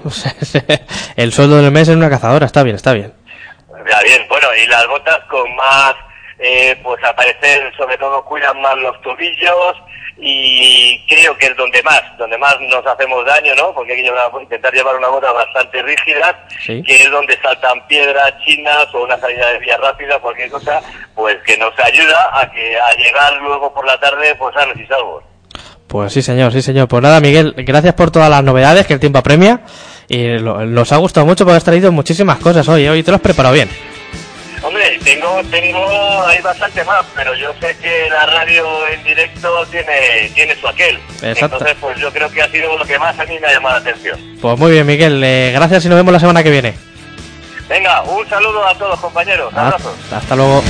el 1.15 1.33
sueldo 1.33 1.57
del 1.57 1.71
mes 1.71 1.89
en 1.89 1.97
una 1.97 2.09
cazadora, 2.09 2.45
está 2.45 2.61
bien, 2.61 2.75
está 2.75 2.93
bien. 2.93 3.13
Ya 3.89 4.01
bien, 4.03 4.27
bueno, 4.29 4.47
y 4.55 4.67
las 4.67 4.87
botas 4.87 5.19
con 5.29 5.55
más, 5.55 5.95
eh, 6.39 6.79
pues 6.83 7.03
al 7.03 7.15
parecer 7.15 7.73
sobre 7.75 7.97
todo 7.97 8.23
cuidan 8.25 8.61
más 8.61 8.77
los 8.77 9.01
tobillos 9.01 9.75
y 10.19 10.99
creo 11.07 11.37
que 11.37 11.47
es 11.47 11.55
donde 11.57 11.81
más, 11.83 12.01
donde 12.17 12.37
más 12.37 12.55
nos 12.61 12.85
hacemos 12.85 13.25
daño, 13.25 13.53
¿no? 13.55 13.73
Porque 13.73 13.91
hay 13.93 13.97
que 13.99 14.03
llevar, 14.03 14.29
intentar 14.41 14.73
llevar 14.73 14.95
una 14.95 15.09
bota 15.09 15.31
bastante 15.31 15.81
rígida, 15.83 16.47
Sí. 16.65 16.81
que 16.83 16.95
es 16.95 17.11
donde 17.11 17.37
saltan 17.41 17.85
piedras 17.87 18.33
chinas 18.45 18.87
o 18.93 19.03
una 19.03 19.17
salida 19.19 19.47
de 19.51 19.59
vía 19.59 19.77
rápida, 19.77 20.19
cualquier 20.19 20.49
cosa, 20.49 20.81
pues 21.15 21.37
que 21.45 21.57
nos 21.57 21.73
ayuda 21.79 22.29
a 22.33 22.51
que 22.51 22.79
a 22.79 22.91
llegar 22.95 23.33
luego 23.41 23.73
por 23.73 23.85
la 23.85 23.99
tarde, 23.99 24.35
pues 24.35 24.53
sanos 24.55 24.75
y 24.79 24.85
salvos. 24.87 25.23
Pues 25.87 26.11
sí, 26.11 26.21
señor, 26.21 26.51
sí, 26.51 26.61
señor. 26.61 26.87
Pues 26.89 27.01
nada, 27.01 27.21
Miguel, 27.21 27.53
gracias 27.57 27.93
por 27.93 28.11
todas 28.11 28.29
las 28.29 28.43
novedades 28.43 28.85
que 28.85 28.93
el 28.93 28.99
tiempo 28.99 29.19
apremia. 29.19 29.61
Y 30.09 30.37
lo- 30.39 30.65
nos 30.65 30.91
ha 30.91 30.97
gustado 30.97 31.25
mucho 31.25 31.45
porque 31.45 31.57
has 31.57 31.63
traído 31.63 31.91
muchísimas 31.93 32.39
cosas 32.39 32.67
hoy. 32.67 32.87
Hoy 32.87 33.03
te 33.03 33.11
lo 33.11 33.15
has 33.15 33.21
preparado 33.21 33.53
bien. 33.53 33.69
Hombre, 34.63 34.99
tengo, 35.03 35.41
tengo, 35.51 36.25
hay 36.25 36.41
bastante 36.41 36.83
más, 36.83 37.01
pero 37.15 37.33
yo 37.35 37.53
sé 37.61 37.77
que 37.77 38.09
la 38.09 38.25
radio 38.25 38.65
en 38.87 39.03
directo 39.03 39.65
tiene, 39.67 40.29
tiene 40.33 40.55
su 40.55 40.67
aquel. 40.67 40.95
Exacto. 41.21 41.57
Entonces, 41.57 41.77
pues 41.79 41.97
yo 41.99 42.11
creo 42.11 42.29
que 42.29 42.41
ha 42.41 42.49
sido 42.49 42.77
lo 42.77 42.83
que 42.85 42.97
más 42.97 43.17
a 43.19 43.23
mí 43.25 43.37
me 43.39 43.47
ha 43.47 43.53
llamado 43.53 43.75
la 43.75 43.81
atención. 43.81 44.19
Pues 44.41 44.57
muy 44.57 44.71
bien, 44.71 44.85
Miguel. 44.85 45.23
eh, 45.23 45.51
gracias 45.53 45.85
y 45.85 45.89
nos 45.89 45.97
vemos 45.97 46.11
la 46.11 46.19
semana 46.19 46.41
que 46.43 46.49
viene. 46.49 46.73
Venga, 47.69 48.01
un 48.03 48.27
saludo 48.29 48.65
a 48.65 48.73
todos 48.75 48.99
compañeros, 48.99 49.53
Ah, 49.55 49.67
abrazos. 49.67 49.93
hasta 50.11 50.35
luego. 50.35 50.63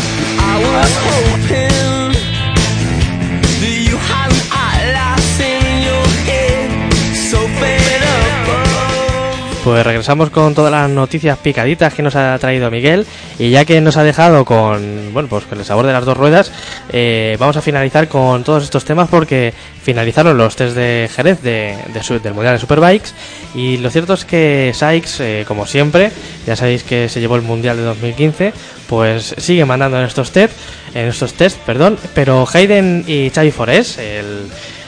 Pues 9.68 9.86
regresamos 9.86 10.30
con 10.30 10.56
todas 10.56 10.72
las 10.72 10.90
noticias 10.90 11.38
picaditas 11.40 11.94
que 11.94 12.02
nos 12.02 12.16
ha 12.16 12.40
traído 12.40 12.72
Miguel. 12.72 13.06
Y 13.38 13.50
ya 13.50 13.66
que 13.66 13.82
nos 13.82 13.98
ha 13.98 14.04
dejado 14.06 14.46
con 14.46 15.12
bueno 15.12 15.28
pues 15.28 15.44
con 15.44 15.60
el 15.60 15.66
sabor 15.66 15.86
de 15.86 15.92
las 15.92 16.06
dos 16.06 16.16
ruedas 16.16 16.54
eh, 16.90 17.36
vamos 17.38 17.58
a 17.58 17.62
finalizar 17.62 18.08
con 18.08 18.46
todos 18.46 18.64
estos 18.64 18.86
temas 18.86 19.10
porque 19.10 19.54
finalizaron 19.84 20.38
los 20.38 20.56
test 20.56 20.74
de 20.74 21.10
Jerez 21.14 21.42
de, 21.42 21.76
su- 22.02 22.18
del 22.22 22.34
mundial 22.34 22.56
de 22.56 22.62
Superbikes. 22.62 23.10
Y 23.56 23.76
lo 23.80 23.90
cierto 23.90 24.14
es 24.14 24.24
que 24.24 24.72
Sykes 24.74 25.20
eh, 25.20 25.44
como 25.46 25.66
siempre 25.66 26.12
ya 26.46 26.56
sabéis 26.56 26.84
que 26.84 27.10
se 27.10 27.20
llevó 27.20 27.36
el 27.36 27.42
mundial 27.42 27.76
de 27.76 27.84
2015 27.84 28.54
pues 28.88 29.36
sigue 29.38 29.66
mandando 29.66 30.00
en 30.00 30.06
estos 30.06 30.32
test 30.32 30.54
en 30.94 31.08
estos 31.10 31.34
perdón. 31.66 31.98
Pero 32.16 32.48
Hayden 32.54 33.04
y 33.06 33.32
Xavi 33.32 33.52
Forés 33.52 33.98
el 33.98 34.48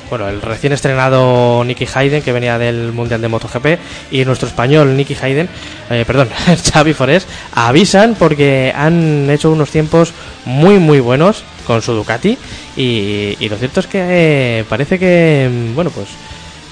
bueno, 0.10 0.28
el 0.28 0.42
recién 0.42 0.74
estrenado 0.74 1.64
Nicky 1.64 1.88
Hayden, 1.94 2.22
que 2.22 2.32
venía 2.32 2.58
del 2.58 2.92
Mundial 2.92 3.22
de 3.22 3.28
MotoGP, 3.28 3.80
y 4.12 4.26
nuestro 4.26 4.48
español 4.48 4.96
Nicky 4.96 5.16
Hayden, 5.22 5.50
eh, 5.90 6.04
perdón, 6.06 6.30
Xavi 6.74 6.94
Forés, 6.94 7.28
avisan 7.54 8.16
porque 8.16 8.74
han 8.76 9.30
hecho 9.30 9.52
unos 9.52 9.70
tiempos 9.70 10.14
muy, 10.46 10.80
muy 10.80 11.00
buenos 11.00 11.44
con 11.66 11.82
su 11.82 11.94
Ducati, 11.94 12.38
y, 12.76 13.38
y 13.40 13.50
lo 13.50 13.58
cierto 13.58 13.80
es 13.80 13.88
que 13.88 14.00
eh, 14.02 14.66
parece 14.68 14.98
que, 14.98 15.50
mm, 15.52 15.76
bueno, 15.76 15.92
pues 15.92 16.08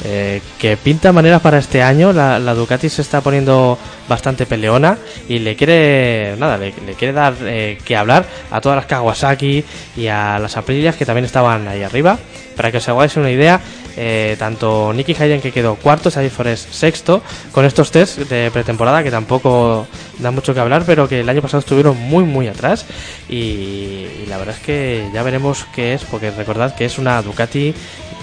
eh, 0.03 0.41
que 0.59 0.77
pinta 0.77 1.11
maneras 1.11 1.41
para 1.41 1.57
este 1.57 1.81
año. 1.81 2.13
La, 2.13 2.53
Ducati 2.53 2.89
se 2.89 3.01
está 3.01 3.21
poniendo 3.21 3.77
bastante 4.07 4.45
peleona 4.45 4.97
y 5.27 5.39
le 5.39 5.55
quiere 5.55 6.35
nada, 6.37 6.57
le, 6.57 6.71
quiere 6.71 7.13
dar 7.13 7.35
eh, 7.41 7.77
que 7.83 7.95
hablar 7.95 8.25
a 8.51 8.61
todas 8.61 8.75
las 8.75 8.85
Kawasaki 8.85 9.63
y 9.95 10.07
a 10.07 10.39
las 10.39 10.57
Aprilias 10.57 10.95
que 10.95 11.05
también 11.05 11.25
estaban 11.25 11.67
ahí 11.67 11.83
arriba. 11.83 12.17
Para 12.55 12.71
que 12.71 12.77
os 12.77 12.89
hagáis 12.89 13.15
una 13.17 13.29
idea, 13.29 13.61
eh, 13.95 14.35
tanto 14.39 14.91
Nicky 14.93 15.13
Hayden 15.13 15.41
que 15.41 15.51
quedó 15.51 15.75
cuarto, 15.75 16.09
Xavi 16.09 16.29
Forés 16.29 16.67
sexto, 16.71 17.21
con 17.51 17.65
estos 17.65 17.91
test 17.91 18.17
de 18.17 18.49
pretemporada 18.51 19.03
que 19.03 19.11
tampoco 19.11 19.87
da 20.19 20.31
mucho 20.31 20.53
que 20.53 20.59
hablar, 20.59 20.83
pero 20.85 21.07
que 21.07 21.21
el 21.21 21.29
año 21.29 21.41
pasado 21.41 21.59
estuvieron 21.59 21.97
muy 21.97 22.23
muy 22.23 22.47
atrás. 22.47 22.85
Y, 23.29 24.05
la 24.27 24.37
verdad 24.37 24.55
es 24.55 24.61
que 24.65 25.07
ya 25.13 25.23
veremos 25.23 25.65
qué 25.75 25.93
es, 25.93 26.03
porque 26.03 26.31
recordad 26.31 26.75
que 26.75 26.85
es 26.85 26.97
una 26.97 27.21
Ducati 27.21 27.73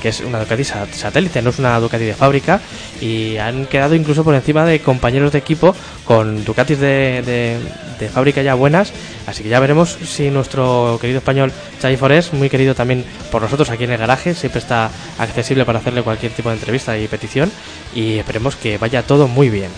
que 0.02 0.10
es 0.10 0.20
una 0.20 0.38
Ducati 0.38 0.64
sa- 0.64 0.86
satélite, 0.92 1.40
no 1.40 1.48
es 1.48 1.58
una 1.58 1.80
Ducati 1.80 2.04
de 2.04 2.12
fábrica, 2.12 2.60
y 3.00 3.38
han 3.38 3.64
quedado 3.64 3.94
incluso 3.94 4.22
por 4.22 4.34
encima 4.34 4.66
de 4.66 4.80
compañeros 4.80 5.32
de 5.32 5.38
equipo 5.38 5.74
con 6.04 6.44
Ducatis 6.44 6.78
de, 6.78 7.22
de- 7.24 7.56
de 7.98 8.08
fábrica 8.10 8.42
ya 8.42 8.52
buenas, 8.52 8.92
así 9.26 9.42
que 9.42 9.48
ya 9.48 9.60
veremos 9.60 9.96
si 10.04 10.28
nuestro 10.28 10.98
querido 11.00 11.20
español 11.20 11.52
Xavi 11.80 11.96
Forés, 11.96 12.34
muy 12.34 12.50
querido 12.50 12.74
también 12.74 13.02
por 13.32 13.40
nosotros 13.40 13.70
aquí 13.70 13.84
en 13.84 13.92
el 13.92 13.98
garaje, 13.98 14.34
siempre 14.34 14.58
está 14.58 14.90
accesible 15.18 15.64
para 15.64 15.78
hacerle 15.78 16.02
cualquier 16.02 16.32
tipo 16.32 16.50
de 16.50 16.56
entrevista 16.56 16.98
y 16.98 17.08
petición, 17.08 17.50
y 17.94 18.18
esperemos 18.18 18.56
que 18.56 18.76
vaya 18.76 19.04
todo 19.04 19.26
muy 19.26 19.48
bien. 19.48 19.70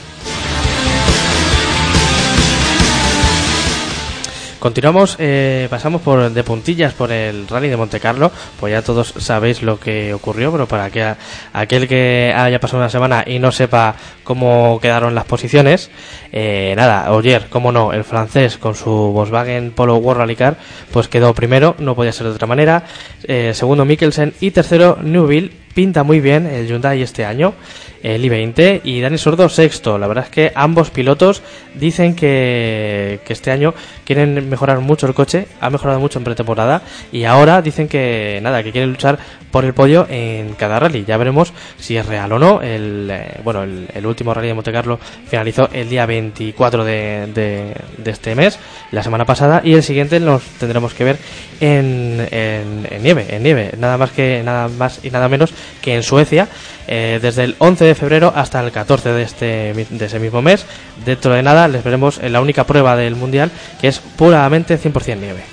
Continuamos, 4.67 5.15
eh, 5.21 5.69
pasamos 5.71 6.03
por 6.03 6.29
de 6.29 6.43
puntillas 6.43 6.93
por 6.93 7.13
el 7.13 7.47
Rally 7.47 7.69
de 7.69 7.77
Monte 7.77 8.01
Carlo, 8.01 8.33
pues 8.59 8.73
ya 8.73 8.83
todos 8.83 9.15
sabéis 9.17 9.63
lo 9.63 9.79
que 9.79 10.13
ocurrió, 10.13 10.51
pero 10.51 10.67
para 10.67 10.91
que 10.91 11.15
aquel 11.53 11.87
que 11.87 12.35
haya 12.37 12.59
pasado 12.59 12.81
una 12.81 12.91
semana 12.91 13.23
y 13.25 13.39
no 13.39 13.53
sepa 13.53 13.95
cómo 14.25 14.81
quedaron 14.83 15.15
las 15.15 15.25
posiciones, 15.25 15.89
eh, 16.33 16.75
nada, 16.77 17.13
Oyer, 17.13 17.47
cómo 17.49 17.71
no, 17.71 17.93
el 17.93 18.03
francés 18.03 18.59
con 18.59 18.75
su 18.75 18.91
Volkswagen 18.91 19.71
Polo 19.71 19.99
World 19.99 20.23
Rally 20.23 20.35
Car, 20.35 20.57
pues 20.91 21.07
quedó 21.07 21.33
primero, 21.33 21.77
no 21.79 21.95
podía 21.95 22.11
ser 22.11 22.27
de 22.27 22.33
otra 22.33 22.49
manera, 22.49 22.83
eh, 23.23 23.53
segundo 23.55 23.85
Mikkelsen. 23.85 24.35
Y 24.41 24.51
tercero 24.51 24.99
Newville, 25.01 25.53
pinta 25.75 26.03
muy 26.03 26.19
bien 26.19 26.45
el 26.45 26.67
Hyundai 26.67 27.03
este 27.03 27.25
año, 27.25 27.55
el 28.03 28.23
i20 28.25 28.81
y 28.85 29.01
Dani 29.01 29.19
Sordo 29.19 29.49
sexto. 29.49 29.99
La 29.99 30.07
verdad 30.07 30.25
es 30.25 30.31
que 30.31 30.53
ambos 30.55 30.91
pilotos 30.91 31.43
dicen 31.75 32.15
que, 32.15 33.21
que 33.25 33.33
este 33.33 33.51
año 33.51 33.75
quieren 34.05 34.49
mejorar 34.49 34.81
mucho 34.81 35.07
el 35.07 35.15
coche, 35.15 35.47
ha 35.61 35.71
mejorado 35.71 36.01
mucho 36.01 36.19
en 36.19 36.25
pretemporada 36.25 36.83
y 37.13 37.25
ahora 37.25 37.63
dicen 37.63 37.89
que 37.89 38.39
nada, 38.43 38.63
que 38.63 38.73
quieren 38.73 38.91
luchar 38.91 39.19
por 39.51 39.65
el 39.65 39.75
podio 39.75 40.07
en 40.11 40.55
cada 40.55 40.79
rally. 40.79 41.05
Ya 41.07 41.17
veremos 41.17 41.53
si 41.79 41.97
es 41.97 42.05
real 42.07 42.33
o 42.33 42.39
no. 42.39 42.61
El, 42.63 43.09
eh, 43.11 43.41
bueno, 43.45 43.63
el, 43.63 44.07
último 44.07 44.35
rally 44.35 44.49
de 44.49 44.55
Monte 44.55 44.73
Carlo 44.73 44.99
finalizó 45.29 45.69
el 45.73 45.89
día 45.89 46.07
24 46.07 46.85
de, 46.85 47.27
de- 47.35 47.75
de 47.99 48.11
este 48.11 48.35
mes, 48.35 48.59
la 48.93 49.03
semana 49.03 49.25
pasada, 49.25 49.63
y 49.65 49.75
el 49.75 49.83
siguiente 49.83 50.21
nos 50.21 50.43
tendremos 50.59 50.95
que 50.95 51.05
ver 51.05 51.17
en, 51.61 52.27
en- 52.31 52.87
en 52.91 53.03
nieve, 53.03 53.27
en 53.31 53.43
nieve, 53.43 53.73
nada 53.79 53.97
más 53.99 54.11
que 54.11 54.43
nada 54.45 54.69
más 54.69 55.01
y 55.05 55.11
nada 55.11 55.29
menos 55.29 55.53
que 55.81 55.95
en 55.95 56.03
Suecia, 56.03 56.49
eh, 56.89 57.19
desde 57.21 57.45
el 57.45 57.57
11 57.59 57.85
de 57.85 57.95
febrero 57.95 58.33
hasta 58.35 58.61
el 58.61 58.73
14 58.73 59.13
de 59.13 59.23
este 59.23 59.47
de 59.75 60.05
ese 60.05 60.19
mismo 60.19 60.43
mes. 60.43 60.67
Dentro 61.05 61.33
de 61.33 61.43
nada 61.43 61.69
les 61.69 61.85
veremos 61.85 62.19
en 62.19 62.33
la 62.33 62.41
única 62.41 62.65
prueba 62.65 62.97
del 62.97 63.17
mundial 63.17 63.51
que 63.81 63.89
es 63.89 63.99
puramente 63.99 64.79
100% 64.79 65.19
nieve. 65.19 65.45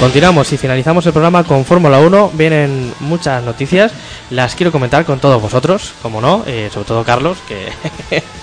Continuamos 0.00 0.52
y 0.52 0.56
finalizamos 0.56 1.06
el 1.06 1.12
programa 1.12 1.44
con 1.44 1.64
Fórmula 1.64 2.00
1. 2.00 2.32
Vienen 2.34 2.92
muchas 2.98 3.44
noticias, 3.44 3.92
las 4.30 4.56
quiero 4.56 4.72
comentar 4.72 5.04
con 5.04 5.20
todos 5.20 5.40
vosotros, 5.40 5.92
como 6.02 6.20
no, 6.20 6.42
eh, 6.44 6.70
sobre 6.72 6.88
todo 6.88 7.04
Carlos, 7.04 7.38
que 7.46 7.68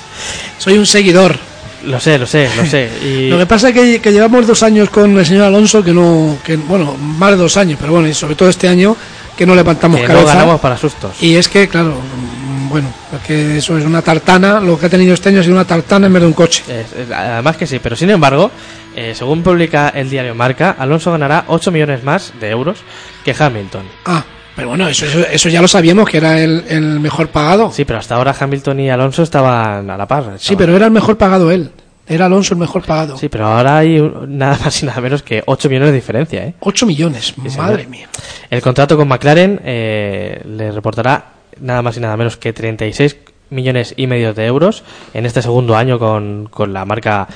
Soy 0.57 0.77
un 0.77 0.85
seguidor. 0.85 1.37
Lo 1.85 1.99
sé, 1.99 2.17
lo 2.17 2.25
sé, 2.25 2.49
lo 2.57 2.65
sé. 2.65 2.89
Y 3.03 3.29
Lo 3.29 3.37
que 3.37 3.45
pasa 3.45 3.69
es 3.69 3.73
que, 3.75 3.99
que 4.01 4.11
llevamos 4.11 4.45
dos 4.47 4.63
años 4.63 4.89
con 4.89 5.17
el 5.17 5.25
señor 5.25 5.43
Alonso, 5.45 5.83
que 5.83 5.93
no, 5.93 6.37
que 6.43 6.55
bueno, 6.57 6.95
más 6.95 7.31
de 7.31 7.37
dos 7.37 7.57
años, 7.57 7.77
pero 7.79 7.93
bueno, 7.93 8.07
y 8.07 8.13
sobre 8.13 8.35
todo 8.35 8.49
este 8.49 8.67
año, 8.67 8.95
que 9.37 9.45
no 9.45 9.55
levantamos 9.55 9.99
que 10.01 10.07
no 10.07 10.13
cabeza. 10.15 10.33
ganamos 10.33 10.59
para 10.59 10.77
sustos. 10.77 11.21
Y 11.21 11.35
es 11.35 11.47
que, 11.47 11.67
claro, 11.67 11.95
mm, 11.95 12.69
bueno, 12.69 12.93
es 13.15 13.25
que 13.27 13.57
eso 13.57 13.77
es 13.77 13.85
una 13.85 14.01
tartana, 14.01 14.59
lo 14.59 14.77
que 14.79 14.85
ha 14.87 14.89
tenido 14.89 15.13
este 15.13 15.29
año 15.29 15.39
ha 15.39 15.43
sido 15.43 15.55
una 15.55 15.65
tartana 15.65 16.07
en 16.07 16.13
vez 16.13 16.21
de 16.21 16.27
un 16.27 16.33
coche. 16.33 16.63
Es- 16.67 17.11
además 17.11 17.55
que 17.57 17.65
sí, 17.65 17.79
pero 17.79 17.95
sin 17.95 18.09
embargo, 18.09 18.51
eh, 18.95 19.13
según 19.15 19.41
publica 19.41 19.89
el 19.89 20.09
diario 20.09 20.35
Marca, 20.35 20.75
Alonso 20.77 21.11
ganará 21.11 21.45
8 21.47 21.71
millones 21.71 22.03
más 22.03 22.33
de 22.39 22.49
euros 22.49 22.79
que 23.23 23.33
Hamilton. 23.37 23.83
Ah, 24.05 24.23
pero 24.59 24.67
bueno, 24.67 24.89
eso, 24.89 25.05
eso, 25.05 25.19
eso 25.31 25.47
ya 25.47 25.61
lo 25.61 25.69
sabíamos, 25.69 26.09
que 26.09 26.17
era 26.17 26.37
el, 26.37 26.65
el 26.67 26.99
mejor 26.99 27.29
pagado. 27.29 27.71
Sí, 27.71 27.85
pero 27.85 27.97
hasta 27.97 28.15
ahora 28.15 28.35
Hamilton 28.37 28.81
y 28.81 28.89
Alonso 28.89 29.23
estaban 29.23 29.89
a 29.89 29.95
la 29.95 30.05
par. 30.05 30.33
Sí, 30.37 30.57
pero 30.57 30.75
era 30.75 30.83
el 30.85 30.91
mejor 30.91 31.17
pagado 31.17 31.49
él. 31.49 31.71
Era 32.05 32.25
Alonso 32.25 32.55
el 32.55 32.59
mejor 32.59 32.83
pagado. 32.83 33.17
Sí, 33.17 33.29
pero 33.29 33.47
ahora 33.47 33.77
hay 33.77 34.01
nada 34.27 34.59
más 34.61 34.83
y 34.83 34.85
nada 34.85 34.99
menos 34.99 35.23
que 35.23 35.43
8 35.45 35.69
millones 35.69 35.91
de 35.91 35.95
diferencia, 35.95 36.43
¿eh? 36.43 36.55
8 36.59 36.85
millones, 36.85 37.35
madre 37.57 37.87
mía. 37.87 38.09
El 38.49 38.61
contrato 38.61 38.97
con 38.97 39.07
McLaren 39.07 39.61
eh, 39.63 40.41
le 40.43 40.73
reportará 40.73 41.27
nada 41.61 41.81
más 41.81 41.95
y 41.95 42.01
nada 42.01 42.17
menos 42.17 42.35
que 42.35 42.51
36 42.51 43.15
millones 43.51 43.93
y 43.95 44.07
medio 44.07 44.33
de 44.33 44.45
euros 44.45 44.83
en 45.13 45.25
este 45.25 45.41
segundo 45.41 45.77
año 45.77 45.99
con, 45.99 46.49
con 46.51 46.73
la 46.73 46.83
marca, 46.83 47.29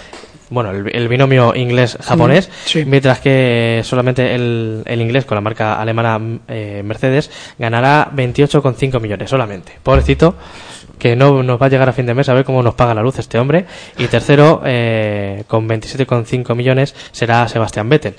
bueno, 0.54 0.72
el, 0.72 0.96
el 0.96 1.08
binomio 1.08 1.54
inglés-japonés, 1.56 2.48
Mm, 2.50 2.52
sí. 2.66 2.86
mientras 2.86 3.20
que 3.20 3.82
solamente 3.84 4.34
el, 4.36 4.84
el 4.86 5.02
inglés 5.02 5.26
con 5.26 5.36
la 5.36 5.42
marca 5.42 5.80
alemana 5.82 6.20
eh, 6.48 6.82
Mercedes 6.86 7.30
ganará 7.60 8.10
28,5 8.16 9.00
millones 9.02 9.30
solamente. 9.30 9.74
Pobrecito, 9.84 10.36
que 11.00 11.16
no 11.16 11.44
nos 11.44 11.62
va 11.62 11.66
a 11.66 11.70
llegar 11.70 11.90
a 11.90 11.94
fin 11.94 12.06
de 12.06 12.14
mes 12.14 12.30
a 12.30 12.34
ver 12.34 12.46
cómo 12.46 12.62
nos 12.64 12.76
paga 12.76 12.94
la 12.94 13.02
luz 13.02 13.20
este 13.20 13.38
hombre. 13.40 13.66
Y 13.98 14.08
tercero, 14.08 14.62
eh, 14.66 15.44
con 15.48 15.68
27,5 15.68 16.56
millones, 16.56 16.96
será 17.12 17.48
Sebastián 17.48 17.90
Vettel 17.90 18.16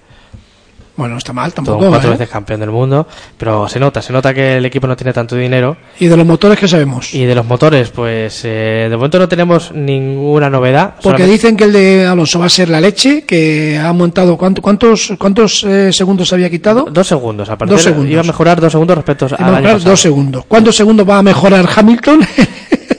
Bueno, 0.97 1.15
no 1.15 1.19
está 1.19 1.33
mal 1.33 1.53
todo 1.53 1.65
tampoco. 1.67 1.89
cuatro 1.89 2.11
¿eh? 2.11 2.13
veces 2.13 2.29
campeón 2.29 2.61
del 2.61 2.71
mundo, 2.71 3.07
pero 3.37 3.69
se 3.69 3.81
nota, 3.81 4.01
se 4.01 4.13
nota 4.13 4.33
que 4.33 4.59
el 4.59 4.65
equipo 4.65 4.87
no 4.87 4.97
tiene 4.97 5.13
tanto 5.13 5.35
dinero. 5.35 5.77
Y 5.99 6.07
de 6.07 6.17
los 6.17 6.25
motores 6.25 6.57
que 6.59 6.69
sabemos. 6.69 7.13
Y 7.13 7.25
de 7.25 7.35
los 7.35 7.45
motores, 7.45 7.91
pues 7.91 8.43
eh, 8.45 8.87
de 8.89 8.97
momento 8.97 9.19
no 9.19 9.27
tenemos 9.29 9.73
ninguna 9.73 10.49
novedad. 10.49 10.91
Porque 11.03 11.03
solamente- 11.03 11.33
dicen 11.33 11.57
que 11.57 11.65
el 11.65 11.73
de 11.73 12.07
Alonso 12.07 12.39
va 12.39 12.47
a 12.47 12.49
ser 12.49 12.69
la 12.69 12.81
leche, 12.81 13.25
que 13.25 13.77
ha 13.77 13.93
montado. 13.93 14.37
¿cuánto- 14.37 14.63
¿Cuántos, 14.63 15.13
cuántos 15.19 15.65
eh, 15.65 15.93
segundos 15.93 16.33
había 16.33 16.49
quitado? 16.49 16.87
Dos 16.89 17.09
segundos, 17.09 17.49
a 17.51 17.59
partir 17.59 17.75
Dos 17.75 17.83
segundos. 17.83 18.11
iba 18.13 18.21
a 18.21 18.25
mejorar 18.25 18.61
dos 18.61 18.71
segundos 18.71 18.97
respecto 18.97 19.25
a 19.27 19.29
al 19.31 19.35
año 19.35 19.47
mejorar 19.53 19.73
pasado. 19.75 19.91
dos 19.91 20.01
segundos. 20.01 20.45
¿Cuántos 20.47 20.77
segundos 20.77 21.09
va 21.09 21.19
a 21.19 21.23
mejorar 21.23 21.69
Hamilton? 21.75 22.21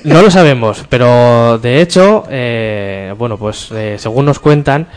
No 0.04 0.22
lo 0.22 0.30
sabemos, 0.30 0.86
pero 0.88 1.58
de 1.58 1.82
hecho, 1.82 2.26
eh, 2.30 3.12
bueno, 3.18 3.38
pues 3.40 3.70
eh, 3.72 3.96
según 3.98 4.26
nos 4.26 4.38
cuentan, 4.38 4.88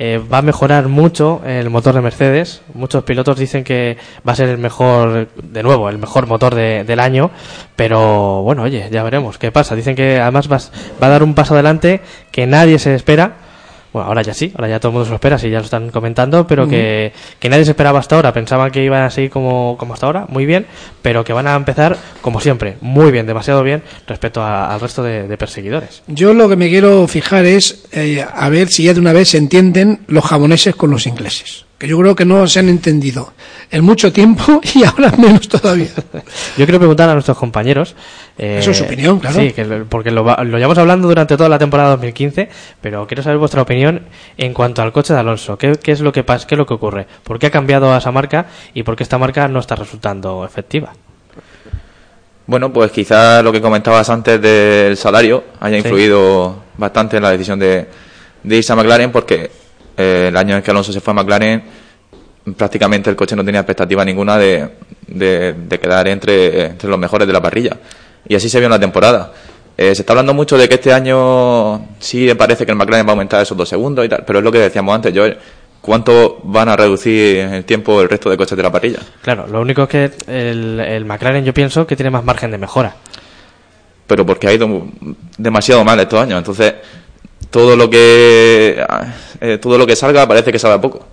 eh, 0.00 0.18
va 0.32 0.38
a 0.38 0.42
mejorar 0.42 0.86
mucho 0.88 1.42
el 1.44 1.70
motor 1.70 1.94
de 1.94 2.00
Mercedes. 2.00 2.62
Muchos 2.74 3.02
pilotos 3.04 3.36
dicen 3.38 3.64
que 3.64 3.96
va 4.26 4.32
a 4.32 4.36
ser 4.36 4.48
el 4.48 4.58
mejor, 4.58 5.28
de 5.42 5.62
nuevo, 5.62 5.88
el 5.88 5.98
mejor 5.98 6.26
motor 6.28 6.54
de- 6.54 6.84
del 6.84 7.00
año, 7.00 7.30
pero 7.76 8.42
bueno, 8.42 8.62
oye, 8.62 8.88
ya 8.92 9.02
veremos 9.02 9.38
qué 9.38 9.50
pasa. 9.50 9.74
Dicen 9.74 9.96
que 9.96 10.20
además 10.20 10.50
va, 10.50 10.58
va 11.02 11.06
a 11.08 11.10
dar 11.10 11.22
un 11.22 11.34
paso 11.34 11.54
adelante 11.54 12.00
que 12.30 12.46
nadie 12.46 12.78
se 12.78 12.94
espera. 12.94 13.47
Bueno, 13.92 14.08
ahora 14.08 14.22
ya 14.22 14.34
sí, 14.34 14.52
ahora 14.54 14.68
ya 14.68 14.80
todo 14.80 14.90
el 14.90 14.92
mundo 14.94 15.04
se 15.06 15.10
lo 15.10 15.14
espera, 15.16 15.38
si 15.38 15.48
ya 15.48 15.58
lo 15.58 15.64
están 15.64 15.90
comentando, 15.90 16.46
pero 16.46 16.68
que, 16.68 17.12
que 17.38 17.48
nadie 17.48 17.64
se 17.64 17.70
esperaba 17.70 17.98
hasta 17.98 18.16
ahora. 18.16 18.32
Pensaban 18.32 18.70
que 18.70 18.84
iban 18.84 19.02
a 19.02 19.10
seguir 19.10 19.30
como, 19.30 19.76
como 19.78 19.94
hasta 19.94 20.06
ahora, 20.06 20.26
muy 20.28 20.44
bien, 20.44 20.66
pero 21.00 21.24
que 21.24 21.32
van 21.32 21.46
a 21.46 21.54
empezar 21.54 21.96
como 22.20 22.40
siempre, 22.40 22.76
muy 22.82 23.10
bien, 23.10 23.26
demasiado 23.26 23.62
bien 23.62 23.82
respecto 24.06 24.42
a- 24.42 24.72
al 24.74 24.80
resto 24.80 25.02
de, 25.02 25.26
de 25.26 25.36
perseguidores. 25.38 26.02
Yo 26.06 26.34
lo 26.34 26.48
que 26.48 26.56
me 26.56 26.68
quiero 26.68 27.06
fijar 27.08 27.44
es 27.46 27.86
eh, 27.92 28.24
a 28.30 28.48
ver 28.50 28.68
si 28.68 28.82
ya 28.84 28.92
de 28.94 29.00
una 29.00 29.12
vez 29.12 29.30
se 29.30 29.38
entienden 29.38 30.00
los 30.06 30.24
japoneses 30.24 30.74
con 30.74 30.90
los 30.90 31.06
ingleses. 31.06 31.64
Que 31.78 31.86
yo 31.86 31.96
creo 31.96 32.16
que 32.16 32.24
no 32.24 32.44
se 32.48 32.58
han 32.58 32.68
entendido 32.68 33.32
en 33.70 33.84
mucho 33.84 34.12
tiempo 34.12 34.60
y 34.74 34.82
ahora 34.82 35.12
menos 35.16 35.46
todavía. 35.48 35.86
Yo 36.56 36.64
quiero 36.64 36.78
preguntar 36.78 37.08
a 37.08 37.12
nuestros 37.14 37.38
compañeros. 37.38 37.94
eh, 38.36 38.58
Eso 38.60 38.72
es 38.72 38.78
su 38.78 38.84
opinión, 38.84 39.20
claro. 39.20 39.38
Sí, 39.38 39.52
que 39.52 39.64
porque 39.88 40.10
lo, 40.10 40.24
va- 40.24 40.42
lo 40.42 40.56
llevamos 40.58 40.76
hablando 40.78 41.06
durante 41.06 41.36
toda 41.36 41.48
la 41.48 41.58
temporada 41.58 41.90
2015, 41.90 42.48
pero 42.80 43.06
quiero 43.06 43.22
saber 43.22 43.38
vuestra 43.38 43.62
opinión 43.62 44.02
en 44.36 44.54
cuanto 44.54 44.82
al 44.82 44.92
coche 44.92 45.14
de 45.14 45.20
Alonso. 45.20 45.56
¿Qué, 45.56 45.72
qué 45.80 45.92
es 45.92 46.00
lo 46.00 46.10
que 46.10 46.24
pasa? 46.24 46.48
¿Qué 46.48 46.56
es 46.56 46.58
lo 46.58 46.66
que 46.66 46.74
ocurre? 46.74 47.06
¿Por 47.22 47.38
qué 47.38 47.46
ha 47.46 47.50
cambiado 47.52 47.94
a 47.94 47.98
esa 47.98 48.10
marca 48.10 48.46
y 48.74 48.82
por 48.82 48.96
qué 48.96 49.04
esta 49.04 49.16
marca 49.18 49.46
no 49.46 49.60
está 49.60 49.76
resultando 49.76 50.44
efectiva? 50.44 50.92
Bueno, 52.46 52.72
pues 52.72 52.90
quizás 52.90 53.44
lo 53.44 53.52
que 53.52 53.60
comentabas 53.60 54.08
antes 54.08 54.40
del 54.40 54.96
salario 54.96 55.44
haya 55.60 55.76
Sí. 55.80 55.82
influido 55.86 56.56
bastante 56.78 57.18
en 57.18 57.22
la 57.22 57.30
decisión 57.30 57.58
de, 57.58 57.86
de 58.42 58.56
irse 58.56 58.72
a 58.72 58.76
McLaren 58.76 59.12
porque 59.12 59.50
eh, 59.98 60.26
el 60.28 60.36
año 60.36 60.56
en 60.56 60.62
que 60.62 60.70
Alonso 60.70 60.92
se 60.92 61.00
fue 61.00 61.10
a 61.12 61.14
McLaren 61.14 61.62
prácticamente 62.56 63.10
el 63.10 63.16
coche 63.16 63.36
no 63.36 63.44
tenía 63.44 63.60
expectativa 63.60 64.02
ninguna 64.04 64.38
de, 64.38 64.68
de- 65.06 65.52
de 65.52 65.78
quedar 65.78 66.08
entre, 66.08 66.64
entre 66.66 66.88
los 66.88 66.98
mejores 66.98 67.26
de 67.26 67.32
la 67.34 67.42
parrilla. 67.42 67.76
Y 68.26 68.34
así 68.34 68.48
se 68.48 68.58
vio 68.58 68.66
en 68.66 68.72
la 68.72 68.80
temporada. 68.80 69.32
Eh, 69.76 69.94
se 69.94 70.02
está 70.02 70.12
hablando 70.14 70.32
mucho 70.34 70.56
de 70.56 70.68
que 70.68 70.76
este 70.76 70.92
año 70.92 71.88
sí 71.98 72.32
parece 72.34 72.64
que 72.64 72.72
el 72.72 72.78
McLaren 72.78 73.06
va 73.06 73.10
a 73.10 73.12
aumentar 73.12 73.42
esos 73.42 73.56
dos 73.56 73.68
segundos 73.68 74.04
y 74.04 74.08
tal, 74.08 74.24
pero 74.26 74.38
es 74.38 74.44
lo 74.44 74.50
que 74.50 74.58
decíamos 74.60 74.94
antes, 74.94 75.12
Joel. 75.14 75.36
¿Cuánto 75.80 76.40
van 76.42 76.68
a 76.68 76.76
reducir 76.76 77.36
el 77.38 77.64
tiempo 77.64 78.00
el 78.02 78.08
resto 78.08 78.28
de 78.30 78.36
coches 78.36 78.56
de 78.56 78.62
la 78.64 78.72
parrilla? 78.72 78.98
Claro, 79.22 79.46
lo 79.46 79.60
único 79.60 79.84
es 79.84 79.88
que 79.88 80.10
el, 80.26 80.80
el 80.80 81.04
McLaren 81.04 81.44
yo 81.44 81.54
pienso 81.54 81.86
que 81.86 81.94
tiene 81.96 82.10
más 82.10 82.24
margen 82.24 82.50
de 82.50 82.58
mejora. 82.58 82.94
pero 84.06 84.26
porque 84.26 84.48
ha 84.48 84.52
ido 84.54 84.86
demasiado 85.36 85.84
mal 85.84 86.00
estos 86.00 86.20
años. 86.20 86.38
Entonces, 86.38 86.74
todo 87.50 87.76
lo 87.76 87.88
que 87.90 88.84
eh, 89.40 89.58
todo 89.58 89.78
lo 89.78 89.86
que 89.86 89.96
salga 89.96 90.26
parece 90.26 90.52
que 90.52 90.58
sabe 90.58 90.74
a 90.74 90.80
poco. 90.80 91.06